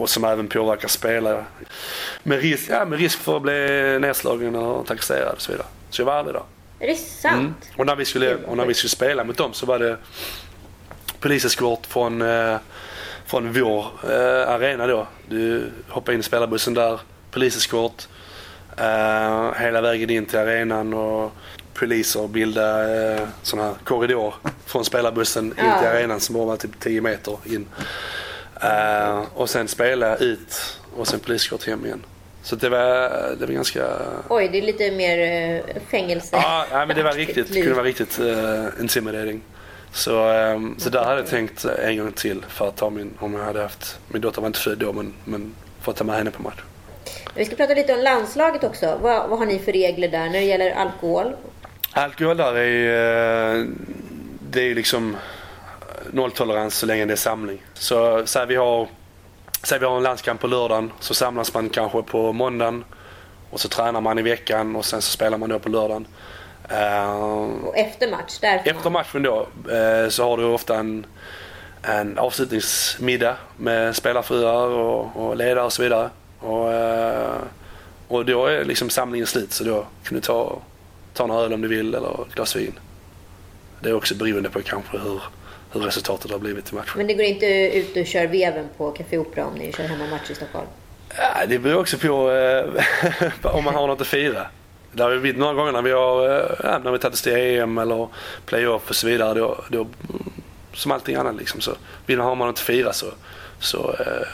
och 0.00 0.10
som 0.10 0.24
även 0.24 0.48
påverkar 0.48 0.88
spelare. 0.88 1.44
Med 2.22 2.40
risk, 2.40 2.70
ja, 2.70 2.84
med 2.84 2.98
risk 2.98 3.18
för 3.18 3.36
att 3.36 3.42
bli 3.42 3.98
nedslagen 4.00 4.56
och 4.56 4.86
trakasserad 4.86 5.34
och 5.34 5.40
så 5.40 5.52
vidare. 5.52 5.66
Så 5.90 6.02
jag 6.02 6.06
var 6.06 6.14
aldrig 6.14 6.34
där. 6.34 6.42
Är 6.78 6.86
det 6.86 6.96
sant? 6.96 7.34
Mm. 7.34 7.54
Och, 7.76 7.86
när 7.86 7.96
vi 7.96 8.04
skulle, 8.04 8.34
och 8.34 8.56
när 8.56 8.66
vi 8.66 8.74
skulle 8.74 8.90
spela 8.90 9.24
mot 9.24 9.36
dem 9.36 9.52
så 9.52 9.66
var 9.66 9.78
det 9.78 9.96
poliseskort 11.20 11.86
från, 11.86 12.22
eh, 12.22 12.56
från 13.26 13.52
vår 13.52 13.86
eh, 14.02 14.50
arena 14.50 14.86
då. 14.86 15.06
Du 15.28 15.70
hoppar 15.88 16.12
in 16.12 16.20
i 16.20 16.22
spelarbussen 16.22 16.74
där, 16.74 17.00
poliseskort 17.30 18.08
eh, 18.76 19.52
hela 19.54 19.80
vägen 19.80 20.10
in 20.10 20.26
till 20.26 20.38
arenan 20.38 20.94
och 20.94 21.32
poliser 21.74 22.28
bilda 22.28 22.94
eh, 22.94 23.28
sån 23.42 23.58
här 23.58 23.74
korridor 23.84 24.34
från 24.66 24.84
spelarbussen 24.84 25.44
in 25.44 25.54
till 25.54 25.88
arenan 25.88 26.20
som 26.20 26.34
bara 26.34 26.44
var 26.44 26.56
typ 26.56 26.80
10 26.80 27.00
meter 27.00 27.38
in. 27.44 27.66
Uh, 28.64 29.24
och 29.34 29.50
sen 29.50 29.68
spela 29.68 30.16
ut 30.16 30.78
och 30.96 31.08
sen 31.08 31.20
poliskort 31.20 31.66
hem 31.66 31.86
igen. 31.86 32.04
Så 32.42 32.56
det 32.56 32.68
var, 32.68 32.80
det 33.38 33.46
var 33.46 33.52
ganska... 33.52 33.86
Oj, 34.28 34.48
det 34.52 34.58
är 34.58 34.62
lite 34.62 34.90
mer 34.90 35.18
uh, 35.54 35.80
fängelse. 35.90 36.28
Ja, 36.32 36.66
ja, 36.70 36.86
men 36.86 36.96
det 36.96 37.02
var 37.02 37.12
riktigt, 37.24 37.52
det 37.52 37.60
kunde 37.60 37.74
vara 37.74 37.86
riktigt 37.86 38.20
uh, 38.20 38.66
intimidating. 38.80 39.42
Så, 39.92 40.28
um, 40.32 40.76
så 40.78 40.90
där 40.90 41.04
hade 41.04 41.20
jag 41.20 41.26
tänkt 41.26 41.64
en 41.64 41.98
gång 41.98 42.12
till 42.12 42.44
för 42.48 42.68
att 42.68 42.76
ta 42.76 42.90
min, 42.90 43.10
om 43.18 43.34
jag 43.34 43.44
hade 43.44 43.62
haft, 43.62 43.98
min 44.08 44.22
dotter 44.22 44.40
var 44.40 44.46
inte 44.46 44.58
född 44.58 44.78
då 44.78 44.92
men, 44.92 45.14
men 45.24 45.54
för 45.80 45.92
att 45.92 45.98
ta 45.98 46.04
med 46.04 46.16
henne 46.16 46.30
på 46.30 46.42
match. 46.42 46.60
Vi 47.34 47.44
ska 47.44 47.56
prata 47.56 47.74
lite 47.74 47.94
om 47.94 48.00
landslaget 48.00 48.64
också. 48.64 48.98
Vad, 49.02 49.28
vad 49.28 49.38
har 49.38 49.46
ni 49.46 49.58
för 49.58 49.72
regler 49.72 50.08
där 50.08 50.24
när 50.24 50.32
det 50.32 50.44
gäller 50.44 50.70
alkohol? 50.70 51.36
Alkohol 51.90 52.36
där 52.36 52.56
är, 52.56 53.66
det 54.50 54.60
är 54.60 54.74
liksom 54.74 55.16
nolltolerans 56.12 56.74
så 56.74 56.86
länge 56.86 57.04
det 57.04 57.12
är 57.12 57.16
samling. 57.16 57.62
Så 57.74 58.26
säg 58.26 58.46
vi 58.46 58.56
har, 58.56 58.88
säg 59.62 59.78
vi 59.78 59.86
har 59.86 59.96
en 59.96 60.02
landskamp 60.02 60.40
på 60.40 60.46
lördagen 60.46 60.92
så 61.00 61.14
samlas 61.14 61.54
man 61.54 61.68
kanske 61.68 62.02
på 62.02 62.32
måndagen 62.32 62.84
och 63.50 63.60
så 63.60 63.68
tränar 63.68 64.00
man 64.00 64.18
i 64.18 64.22
veckan 64.22 64.76
och 64.76 64.84
sen 64.84 65.02
så 65.02 65.10
spelar 65.10 65.38
man 65.38 65.48
då 65.48 65.58
på 65.58 65.68
lördagen. 65.68 66.06
Uh, 66.72 67.64
och 67.64 67.76
efter 67.76 68.10
match? 68.10 68.38
Därför 68.40 68.70
efter 68.70 68.90
matchen 68.90 69.22
då 69.22 69.46
uh, 69.72 70.08
så 70.08 70.24
har 70.24 70.36
du 70.36 70.44
ofta 70.44 70.76
en, 70.76 71.06
en 71.82 72.18
avslutningsmiddag 72.18 73.36
med 73.56 73.96
spelarfruar 73.96 74.68
och, 74.68 75.16
och 75.16 75.36
ledare 75.36 75.64
och 75.64 75.72
så 75.72 75.82
vidare. 75.82 76.10
Och, 76.40 76.68
uh, 76.68 77.42
och 78.08 78.24
då 78.24 78.46
är 78.46 78.64
liksom 78.64 78.90
samlingen 78.90 79.26
slut 79.26 79.52
så 79.52 79.64
då 79.64 79.86
kan 80.04 80.14
du 80.14 80.20
ta, 80.20 80.58
ta 81.14 81.24
en 81.24 81.30
öl 81.30 81.52
om 81.52 81.60
du 81.60 81.68
vill 81.68 81.94
eller 81.94 82.26
ett 82.28 82.34
glas 82.34 82.56
vin. 82.56 82.78
Det 83.80 83.88
är 83.88 83.94
också 83.94 84.14
beroende 84.14 84.50
på 84.50 84.62
kanske 84.62 84.98
hur, 84.98 85.22
hur 85.74 85.80
resultatet 85.80 86.30
har 86.30 86.38
blivit 86.38 86.72
i 86.72 86.74
matchen. 86.74 86.92
Men 86.96 87.06
det 87.06 87.14
går 87.14 87.24
inte 87.24 87.46
ut 87.76 87.96
och 87.96 88.06
kör 88.06 88.26
veven 88.26 88.68
på 88.76 88.90
Café 88.90 89.18
Opera 89.18 89.46
om 89.46 89.54
ni 89.54 89.72
kör 89.72 89.84
hemmamatch 89.84 90.30
i 90.30 90.34
Stockholm? 90.34 90.66
Ja, 91.16 91.46
det 91.48 91.58
beror 91.58 91.80
också 91.80 91.98
på 91.98 92.30
eh, 92.30 92.64
om 93.56 93.64
man 93.64 93.74
har 93.74 93.86
något 93.86 94.00
att 94.00 94.06
fira. 94.06 94.46
Det 94.92 95.02
har 95.02 95.18
blivit 95.18 95.38
några 95.38 95.54
gånger 95.54 95.72
när 95.72 95.82
vi 95.82 95.90
har 95.90 96.24
eh, 96.24 96.78
när 96.84 96.90
vi 96.90 96.98
tagit 96.98 97.22
till 97.22 97.32
EM 97.32 97.78
eller 97.78 98.08
playoff 98.46 98.90
och 98.90 98.96
så 98.96 99.06
vidare. 99.06 99.38
Då, 99.38 99.64
då, 99.68 99.86
som 100.72 100.92
allting 100.92 101.16
annat 101.16 101.36
liksom, 101.36 101.60
så 101.60 101.72
vill 102.06 102.18
man 102.18 102.26
ha 102.26 102.34
något 102.34 102.48
att 102.48 102.58
fira 102.58 102.92
så, 102.92 103.06
så 103.58 103.92
eh, 103.92 104.26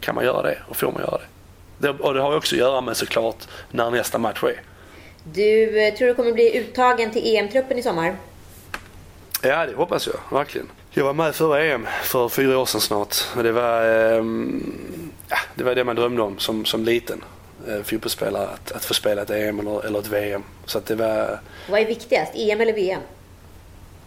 kan 0.00 0.14
man 0.14 0.24
göra 0.24 0.42
det 0.42 0.58
och 0.68 0.76
får 0.76 0.92
man 0.92 1.02
göra 1.02 1.18
det. 1.18 1.26
det. 1.78 1.90
Och 1.90 2.14
det 2.14 2.20
har 2.20 2.36
också 2.36 2.54
att 2.54 2.60
göra 2.60 2.80
med 2.80 2.96
såklart 2.96 3.48
när 3.70 3.90
nästa 3.90 4.18
match 4.18 4.42
är. 4.42 4.62
Du, 5.24 5.90
tror 5.90 6.08
du 6.08 6.14
kommer 6.14 6.32
bli 6.32 6.58
uttagen 6.58 7.10
till 7.10 7.36
EM-truppen 7.36 7.78
i 7.78 7.82
sommar? 7.82 8.16
Ja, 9.44 9.66
det 9.66 9.74
hoppas 9.74 10.06
jag 10.06 10.38
verkligen. 10.38 10.68
Jag 10.90 11.04
var 11.04 11.12
med 11.12 11.34
förra 11.34 11.64
EM 11.64 11.86
för 12.02 12.28
fyra 12.28 12.58
år 12.58 12.66
sedan 12.66 12.80
snart. 12.80 13.16
Det 13.42 13.52
var, 13.52 13.82
eh, 13.82 14.24
det, 15.54 15.64
var 15.64 15.74
det 15.74 15.84
man 15.84 15.96
drömde 15.96 16.22
om 16.22 16.38
som, 16.38 16.64
som 16.64 16.84
liten 16.84 17.24
eh, 17.68 17.82
fotbollsspelare. 17.82 18.48
Att, 18.48 18.72
att 18.72 18.84
få 18.84 18.94
spela 18.94 19.22
ett 19.22 19.30
EM 19.30 19.60
eller, 19.60 19.86
eller 19.86 19.98
ett 19.98 20.06
VM. 20.06 20.42
Så 20.64 20.78
att 20.78 20.86
det 20.86 20.94
var... 20.94 21.40
Vad 21.70 21.80
är 21.80 21.86
viktigast, 21.86 22.32
EM 22.34 22.60
eller 22.60 22.72
VM? 22.72 23.00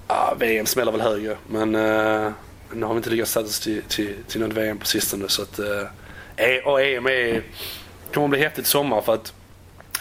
Ja, 0.07 0.35
VM 0.39 0.65
smäller 0.65 0.91
väl 0.91 1.01
högre. 1.01 1.37
Men 1.47 1.75
eh, 1.75 2.31
nu 2.71 2.85
har 2.85 2.93
vi 2.93 2.97
inte 2.97 3.09
lyckats 3.09 3.31
sätta 3.31 3.45
oss 3.45 3.59
till, 3.59 3.81
till, 3.81 4.15
till 4.27 4.41
något 4.41 4.53
VM 4.53 4.77
på 4.77 4.85
sistone. 4.85 5.29
Så 5.29 5.41
att, 5.41 5.59
eh, 5.59 6.65
och 6.65 6.81
EM 6.81 7.05
är, 7.05 7.43
kommer 8.13 8.25
att 8.25 8.29
bli 8.29 8.39
häftigt 8.39 8.67
sommar 8.67 9.01
för 9.01 9.13
att 9.13 9.33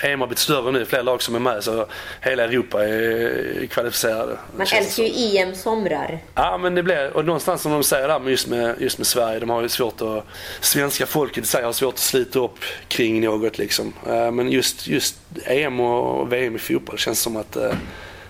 EM 0.02 0.20
har 0.20 0.26
blivit 0.26 0.38
större 0.38 0.72
nu, 0.72 0.84
fler 0.84 1.02
lag 1.02 1.22
som 1.22 1.34
är 1.34 1.38
med 1.38 1.64
så 1.64 1.86
hela 2.20 2.44
Europa 2.44 2.84
är 2.84 3.66
kvalificerade. 3.66 4.36
Man 4.56 4.66
älskar 4.74 5.02
ju 5.02 5.38
EM-somrar. 5.38 6.18
Ja 6.34 6.58
men 6.58 6.74
det 6.74 6.82
blir, 6.82 7.16
och 7.16 7.24
någonstans 7.24 7.62
som 7.62 7.72
de 7.72 7.84
säger 7.84 8.08
där 8.08 8.30
just 8.30 8.46
med, 8.46 8.74
just 8.78 8.98
med 8.98 9.06
Sverige, 9.06 9.38
de 9.38 9.50
har 9.50 9.62
ju 9.62 9.68
svårt 9.68 10.00
att, 10.00 10.24
svenska 10.60 11.06
folket 11.06 11.44
i 11.44 11.46
sig 11.46 11.64
har 11.64 11.72
svårt 11.72 11.94
att 11.94 12.00
slita 12.00 12.38
upp 12.38 12.58
kring 12.88 13.20
något 13.20 13.58
liksom. 13.58 13.92
Eh, 14.08 14.30
men 14.30 14.50
just, 14.50 14.86
just 14.86 15.16
EM 15.44 15.80
och 15.80 16.32
VM 16.32 16.56
i 16.56 16.58
fotboll 16.58 16.98
känns 16.98 17.20
som 17.20 17.36
att, 17.36 17.56
eh, 17.56 17.72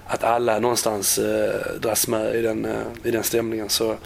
att 0.06 0.24
alla 0.24 0.58
någonstans 0.58 1.18
eh, 1.18 1.80
dras 1.80 2.08
med 2.08 2.34
i 2.34 2.42
den, 2.42 2.68
i 3.04 3.10
den 3.10 3.22
stämningen. 3.22 3.68
Så, 3.68 3.96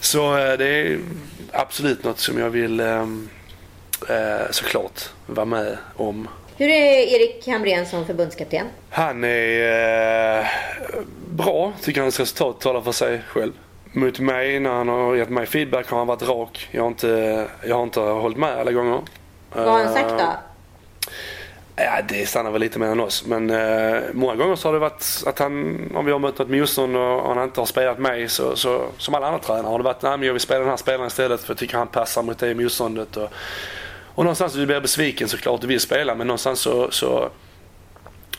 så 0.00 0.34
det 0.34 0.66
är 0.66 0.98
absolut 1.52 2.04
något 2.04 2.18
som 2.18 2.38
jag 2.38 2.50
vill 2.50 2.82
såklart 4.50 5.08
vara 5.26 5.46
med 5.46 5.78
om 5.96 6.28
hur 6.56 6.68
är 6.68 7.14
Erik 7.14 7.48
Hamrén 7.48 7.86
som 7.86 8.06
förbundskapten? 8.06 8.66
Han 8.90 9.24
är 9.24 10.40
eh, 10.40 10.46
bra, 11.30 11.72
tycker 11.82 12.00
hans 12.00 12.20
resultat 12.20 12.60
talar 12.60 12.80
för 12.80 12.92
sig 12.92 13.20
själv. 13.28 13.52
Mot 13.92 14.18
mig, 14.18 14.60
när 14.60 14.70
han 14.70 14.88
har 14.88 15.16
gett 15.16 15.30
mig 15.30 15.46
feedback, 15.46 15.90
har 15.90 15.98
han 15.98 16.06
varit 16.06 16.22
rak. 16.22 16.68
Jag 16.70 16.82
har 16.82 16.88
inte, 16.88 17.46
jag 17.66 17.76
har 17.76 17.82
inte 17.82 18.00
hållit 18.00 18.38
med 18.38 18.58
alla 18.58 18.72
gånger. 18.72 19.00
Vad 19.52 19.66
har 19.66 19.84
han 19.84 19.94
sagt 19.94 20.08
då? 20.08 20.14
Uh, 20.14 20.30
ja, 21.76 22.00
det 22.08 22.26
stannar 22.26 22.50
väl 22.50 22.60
lite 22.60 22.78
mellan 22.78 23.00
oss. 23.00 23.26
Men 23.26 23.50
uh, 23.50 24.02
många 24.12 24.34
gånger 24.34 24.56
så 24.56 24.68
har 24.68 24.72
det 24.72 24.78
varit 24.78 25.22
att 25.26 25.38
han, 25.38 25.78
om 25.94 26.04
vi 26.04 26.12
har 26.12 26.18
mött 26.18 26.38
något 26.38 26.50
motstånd 26.50 26.96
och 26.96 27.34
han 27.34 27.44
inte 27.44 27.60
har 27.60 27.66
spelat 27.66 27.98
mig, 27.98 28.28
så, 28.28 28.56
så, 28.56 28.86
som 28.98 29.14
alla 29.14 29.26
andra 29.26 29.40
tränare 29.40 29.70
har 29.70 29.78
det 29.78 29.84
varit, 29.84 30.02
nej 30.02 30.18
men 30.18 30.26
jag 30.26 30.32
vill 30.32 30.42
spela 30.42 30.60
den 30.60 30.68
här 30.68 30.76
spelaren 30.76 31.06
istället 31.06 31.40
för 31.40 31.50
jag 31.50 31.58
tycker 31.58 31.76
han 31.76 31.86
passar 31.86 32.22
mot 32.22 32.38
det 32.38 32.54
motståndet. 32.54 33.16
Och, 33.16 33.28
och 34.14 34.24
någonstans 34.24 34.52
du 34.52 34.66
blir 34.66 34.80
besviken 34.80 35.28
såklart, 35.28 35.60
du 35.60 35.66
vill 35.66 35.80
spela 35.80 36.14
men 36.14 36.26
någonstans 36.26 36.60
så, 36.60 36.90
så, 36.90 37.30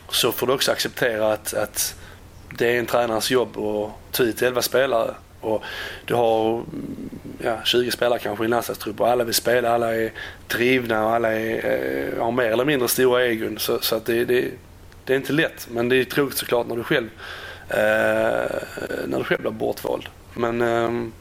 så 0.09 0.31
får 0.31 0.47
du 0.47 0.53
också 0.53 0.71
acceptera 0.71 1.33
att, 1.33 1.53
att 1.53 1.95
det 2.57 2.75
är 2.75 2.79
en 2.79 2.85
tränarens 2.85 3.31
jobb 3.31 3.57
att 3.57 3.91
ta 4.11 4.23
ut 4.23 4.41
11 4.41 4.61
spelare. 4.61 5.15
Och 5.41 5.63
du 6.05 6.13
har 6.13 6.63
ja, 7.43 7.57
20 7.63 7.91
spelare 7.91 8.19
kanske 8.19 8.43
i 8.43 8.45
en 8.45 8.51
landslagstrupp 8.51 9.01
och 9.01 9.09
alla 9.09 9.23
vill 9.23 9.33
spela, 9.33 9.69
alla 9.69 9.95
är 9.95 10.11
drivna 10.47 11.05
och 11.05 11.11
alla 11.11 11.33
är, 11.33 12.13
eh, 12.15 12.23
har 12.23 12.31
mer 12.31 12.51
eller 12.51 12.65
mindre 12.65 12.87
stora 12.87 13.25
egon. 13.25 13.59
Så, 13.59 13.79
så 13.79 13.95
att 13.95 14.05
det, 14.05 14.25
det, 14.25 14.51
det, 15.05 15.13
är 15.13 15.17
inte 15.17 15.33
lätt 15.33 15.67
men 15.71 15.89
det 15.89 15.95
är 15.95 16.03
tråkigt 16.03 16.37
såklart 16.37 16.67
när 16.67 16.75
du 16.75 16.83
själv, 16.83 17.09
eh, 17.69 18.57
när 19.07 19.17
du 19.17 19.23
själv 19.23 19.41
blir 19.41 19.51
bortvald. 19.51 20.05
Men 20.33 20.61
ehm, 20.61 21.11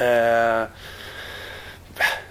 eh, 0.00 0.60
eh, 0.60 0.66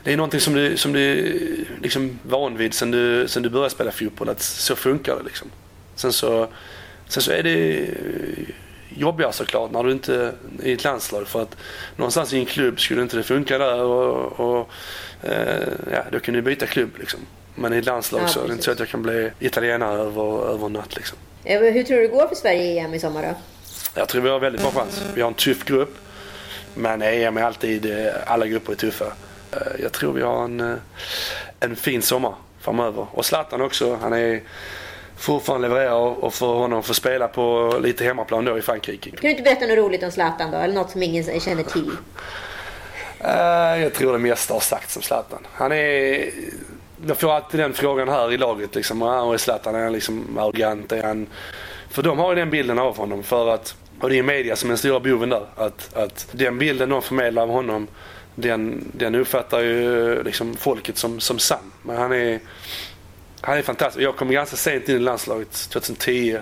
det 0.04 0.14
är 0.14 0.18
någonting 0.18 0.40
som 0.40 0.54
du, 0.54 0.78
som 0.78 0.94
du 0.94 1.66
liksom 1.82 2.20
van 2.24 2.58
vid 2.58 2.74
sen 2.74 2.92
du, 2.92 3.28
sen 3.28 3.44
du 3.44 3.50
började 3.50 3.70
spela 3.70 3.92
fotboll. 3.92 4.30
Att 4.30 4.42
så 4.42 4.76
funkar 4.76 5.16
det 5.16 5.24
liksom. 5.24 5.48
Sen 5.96 6.14
så, 6.14 6.48
sen 7.08 7.24
så 7.24 7.32
är 7.32 7.44
det 7.44 7.88
jobbigare 8.90 9.34
såklart 9.34 9.72
när 9.72 9.84
du 9.84 9.92
inte 9.92 10.16
är 10.16 10.34
i 10.64 10.74
ett 10.74 10.84
landslag. 10.84 11.28
För 11.28 11.42
att 11.42 11.58
någonstans 11.96 12.34
i 12.34 12.40
en 12.40 12.46
klubb 12.46 12.80
skulle 12.80 13.02
inte 13.02 13.18
det 13.18 13.24
funka 13.24 13.58
där 13.58 13.82
och, 13.82 14.40
och 14.40 14.70
eh, 15.24 15.68
ja, 15.92 16.04
då 16.12 16.20
kan 16.20 16.34
du 16.34 16.42
byta 16.42 16.66
klubb 16.66 16.90
liksom. 17.00 17.20
Men 17.56 17.74
i 17.74 17.78
ett 17.78 17.86
landslag 17.86 18.22
ja, 18.22 18.28
så 18.28 18.44
är 18.44 18.48
det 18.48 18.52
inte 18.54 18.66
så 18.66 18.72
att 18.72 18.80
jag 18.80 18.90
kan 18.90 19.02
bli 19.02 19.32
italienare 19.40 20.00
över, 20.00 20.50
över 20.54 20.66
en 20.66 20.74
natt 20.74 20.96
liksom. 20.96 21.18
Hur 21.44 21.84
tror 21.84 21.98
du 21.98 22.04
det 22.04 22.14
går 22.14 22.28
för 22.28 22.36
Sverige 22.36 22.64
i 22.64 22.80
EM 22.80 22.94
i 22.94 23.00
sommar 23.00 23.22
då? 23.22 23.36
Jag 23.96 24.10
tror 24.10 24.22
vi 24.22 24.30
har 24.30 24.40
väldigt 24.40 24.62
bra 24.62 24.72
chans. 24.72 25.04
Vi 25.16 25.22
har 25.22 25.28
en 25.28 25.34
tuff 25.34 25.66
grupp. 25.66 25.98
Men 26.74 27.02
EM 27.02 27.38
är 27.38 27.44
alltid, 27.44 27.86
eh, 27.86 28.14
alla 28.26 28.48
grupper 28.48 28.72
är 28.72 28.76
tuffa. 28.76 29.14
Eh, 29.52 29.82
jag 29.82 29.92
tror 29.92 30.14
vi 30.14 30.22
har 30.22 30.44
en, 30.44 30.60
eh, 30.60 30.78
en 31.60 31.76
fin 31.76 32.02
sommar 32.02 32.34
framöver. 32.60 33.08
Och 33.12 33.26
Zlatan 33.26 33.62
också. 33.62 33.96
Han 34.02 34.14
är 34.14 34.42
fortfarande 35.18 35.68
levererar 35.68 36.24
och 36.24 36.34
för 36.34 36.54
honom 36.54 36.84
få 36.84 36.94
spela 36.94 37.28
på 37.28 37.76
lite 37.82 38.04
hemmaplan 38.04 38.46
då 38.46 38.58
i 38.58 38.62
Frankrike. 38.62 39.10
Kan 39.10 39.20
du 39.22 39.30
inte 39.30 39.44
berätta 39.44 39.66
något 39.66 39.78
roligt 39.78 40.04
om 40.04 40.12
Zlatan 40.12 40.52
då? 40.52 40.58
Eller 40.58 40.74
något 40.74 40.92
som 40.92 41.04
ingen 41.04 41.40
känner 41.40 41.64
till? 41.64 41.92
Uh, 43.24 43.82
jag 43.82 43.94
tror 43.94 44.14
det 44.14 44.20
mesta 44.20 44.54
har 44.54 44.62
sagts 44.62 44.98
om 44.98 45.02
Zlatan. 45.02 45.48
Han 45.54 45.72
är... 45.72 46.30
Jag 47.08 47.18
får 47.18 47.32
alltid 47.32 47.60
den 47.60 47.74
frågan 47.74 48.10
här 48.10 48.32
i 48.32 48.38
laget. 48.38 48.76
Liksom, 48.76 49.02
är 49.02 49.38
Zlatan 49.38 49.76
är 49.76 49.84
han 49.84 49.94
liksom 49.94 50.38
arrogant? 50.38 50.92
Är 50.92 51.04
han... 51.04 51.28
För 51.90 52.04
de 52.04 52.20
har 52.20 52.30
ju 52.30 52.36
den 52.36 52.50
bilden 52.50 52.80
av 52.80 52.98
honom. 52.98 53.24
För 53.24 53.54
att, 53.54 53.76
och 54.00 54.10
det 54.10 54.20
är 54.20 54.24
media 54.24 54.56
som 54.56 54.70
är 54.70 54.72
den 54.72 54.78
stora 54.78 55.00
boven 55.00 55.30
där. 55.30 55.46
Att, 55.56 55.98
att 55.98 56.28
den 56.32 56.58
bilden 56.58 56.90
de 56.90 57.02
förmedlar 57.02 57.44
av 57.44 57.50
honom 57.50 57.88
den, 58.36 58.92
den 58.94 59.16
uppfattar 59.16 59.60
ju 59.60 60.24
liksom 60.24 60.56
folket 60.56 60.98
som, 60.98 61.20
som 61.20 61.40
sann. 61.40 61.72
Men 61.84 61.98
han 61.98 62.12
är, 62.12 62.40
han 63.42 63.58
är 63.58 63.62
fantastisk. 63.62 64.04
Jag 64.04 64.16
kom 64.16 64.32
ganska 64.32 64.56
sent 64.56 64.90
in 64.90 64.96
i 64.96 65.00
landslaget, 65.00 65.70
2010. 65.70 66.40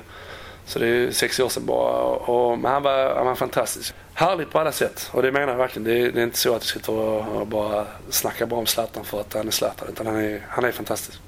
Så 0.66 0.80
det 0.80 0.88
är 0.88 1.12
sex 1.12 1.40
år 1.40 1.50
sedan 1.50 1.66
bara. 1.66 2.02
Och, 2.02 2.60
men 2.60 2.72
han 2.72 2.84
var, 2.84 3.16
han 3.16 3.26
var 3.26 3.36
fantastisk. 3.36 3.94
Härligt 4.14 4.52
på 4.52 4.60
alla 4.60 4.72
sätt. 4.72 5.10
Och 5.14 5.22
det 5.22 5.32
menar 5.32 5.48
jag 5.48 5.58
verkligen. 5.58 5.84
Det 5.84 6.00
är, 6.00 6.12
det 6.12 6.20
är 6.20 6.24
inte 6.24 6.38
så 6.38 6.50
att 6.50 6.62
jag 6.62 6.64
sitter 6.64 6.94
och, 6.94 7.42
och 7.42 7.48
bara 7.48 7.86
snackar 8.10 8.46
bra 8.46 8.58
om 8.58 8.66
Zlatan 8.66 9.06
för 9.06 9.22
att 9.22 9.34
han 9.34 9.48
är 9.48 9.52
Zlatan. 9.52 9.88
Utan 9.90 10.06
han 10.06 10.16
är, 10.16 10.46
han 10.50 10.66
är 10.66 10.72
fantastisk. 10.72 11.20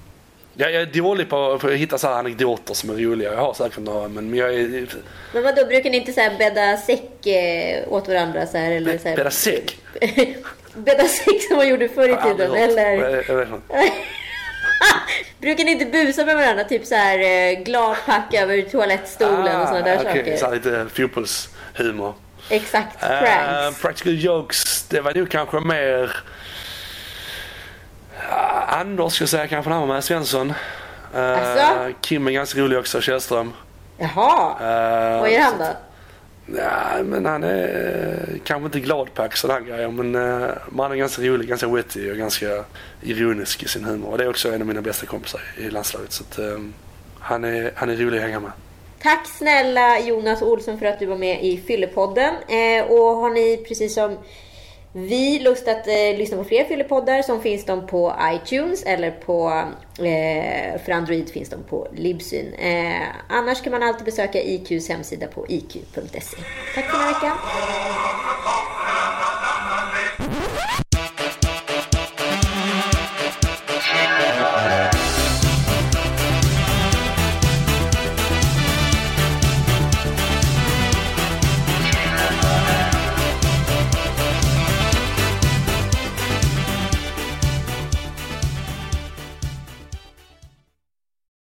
Jag, 0.54 0.74
jag 0.74 0.82
är 0.82 0.86
dålig 0.86 1.30
på, 1.30 1.54
att 1.54 1.64
hitta 1.64 1.98
så 1.98 2.08
anekdoter 2.08 2.74
som 2.74 2.90
är 2.90 2.94
roliga. 2.94 3.34
Jag 3.34 3.42
har 3.42 3.54
säkert 3.54 3.80
några 3.80 4.08
men 4.08 4.36
jag 4.36 4.54
är... 4.54 4.88
Men 5.34 5.44
vadå, 5.44 5.66
brukar 5.66 5.90
ni 5.90 5.98
inte 5.98 6.14
så 6.14 6.22
här 6.22 6.38
bädda 6.38 6.78
säck 6.78 7.28
eh, 7.28 7.94
åt 7.94 8.08
varandra? 8.08 8.48
Så 8.48 8.58
här, 8.58 8.72
eller 8.72 8.98
så 8.98 9.10
här... 9.10 9.16
Bädda 9.16 9.32
säck? 9.32 9.78
bädda 10.74 11.04
säck 11.04 11.42
som 11.48 11.58
man 11.58 11.70
gjorde 11.70 11.90
förr 11.90 12.10
i 12.10 12.18
tiden, 12.24 12.56
eller? 12.56 13.24
Jag 13.28 13.36
vet 13.36 13.48
inte. 13.48 13.76
Brukar 15.40 15.64
ni 15.64 15.72
inte 15.72 15.86
busa 15.86 16.26
med 16.26 16.36
varandra? 16.36 16.64
Typ 16.64 16.86
så 16.86 16.96
här 16.96 17.20
eh, 17.20 17.64
gladpack 17.64 18.34
över 18.34 18.62
toalettstolen 18.62 19.56
ah, 19.56 19.62
och 19.62 19.68
sådana 19.68 19.86
där 19.86 20.00
okay. 20.00 20.18
saker? 20.18 20.38
Så 20.38 20.52
lite 20.54 20.88
fotbollshumor. 20.94 22.14
Exakt, 22.50 23.00
pranks. 23.00 23.68
Uh, 23.68 23.82
practical 23.82 24.24
jokes, 24.24 24.84
det 24.90 25.02
var 25.02 25.14
nog 25.14 25.30
kanske 25.30 25.60
mer 25.60 26.16
Anders 28.67 29.13
ska 29.13 29.21
jag 29.21 29.29
säga 29.29 29.47
kanske 29.47 29.69
med, 29.69 30.03
Svensson. 30.03 30.53
Alltså? 31.13 31.93
Kim 32.01 32.27
är 32.27 32.31
ganska 32.31 32.60
rolig 32.60 32.79
också, 32.79 33.01
Källström. 33.01 33.53
Jaha, 33.97 34.51
uh, 34.51 35.21
vad 35.21 35.31
gör 35.31 35.39
han 35.39 35.57
då? 35.57 35.65
Ja, 36.57 37.03
men 37.03 37.25
han 37.25 37.43
är 37.43 38.39
kanske 38.43 38.65
inte 38.65 38.79
glad 38.79 39.13
på 39.13 39.27
sådana 39.34 39.60
grejer 39.60 39.88
men 39.88 40.15
uh, 40.15 40.49
man 40.69 40.91
är 40.91 40.95
ganska 40.95 41.21
rolig, 41.21 41.47
ganska 41.47 41.67
witty 41.67 42.12
och 42.12 42.17
ganska 42.17 42.63
ironisk 43.01 43.63
i 43.63 43.67
sin 43.67 43.84
humor. 43.84 44.12
Och 44.12 44.17
det 44.17 44.23
är 44.23 44.29
också 44.29 44.53
en 44.53 44.62
av 44.62 44.67
mina 44.67 44.81
bästa 44.81 45.05
kompisar 45.05 45.41
i 45.57 45.69
landslaget. 45.69 46.12
Så 46.12 46.23
att, 46.23 46.39
um, 46.39 46.73
han, 47.19 47.43
är, 47.43 47.71
han 47.75 47.89
är 47.89 47.95
rolig 47.95 48.17
att 48.17 48.23
hänga 48.23 48.39
med. 48.39 48.51
Tack 49.01 49.27
snälla 49.27 49.99
Jonas 49.99 50.41
Olsson 50.41 50.79
för 50.79 50.86
att 50.86 50.99
du 50.99 51.05
var 51.05 51.17
med 51.17 51.43
i 51.43 51.57
Fyllepodden. 51.57 52.34
Eh, 52.34 52.86
och 52.91 53.15
har 53.15 53.29
ni 53.29 53.65
precis 53.67 53.93
som 53.93 54.17
vi 54.93 55.39
lust 55.39 55.67
att 55.67 55.88
eh, 55.88 56.17
lyssna 56.17 56.38
på 56.38 56.43
fler 56.43 56.63
fyllepoddar 56.63 57.21
som 57.21 57.41
finns 57.41 57.65
de 57.65 57.88
på 57.88 58.15
iTunes 58.23 58.84
eller 58.84 59.12
på, 59.12 59.63
eh, 59.97 60.82
för 60.86 60.91
Android 60.91 61.30
finns 61.30 61.49
de 61.49 61.63
på 61.63 61.88
Libsyn. 61.93 62.54
Eh, 62.54 63.08
annars 63.30 63.62
kan 63.62 63.71
man 63.71 63.84
alltid 63.84 64.06
besöka 64.06 64.41
IQs 64.41 64.89
hemsida 64.89 65.27
på 65.27 65.45
iq.se. 65.49 66.38
Tack 66.75 66.86
för 66.86 66.97
den 66.97 67.01
här 67.01 67.13
veckan. 67.13 67.38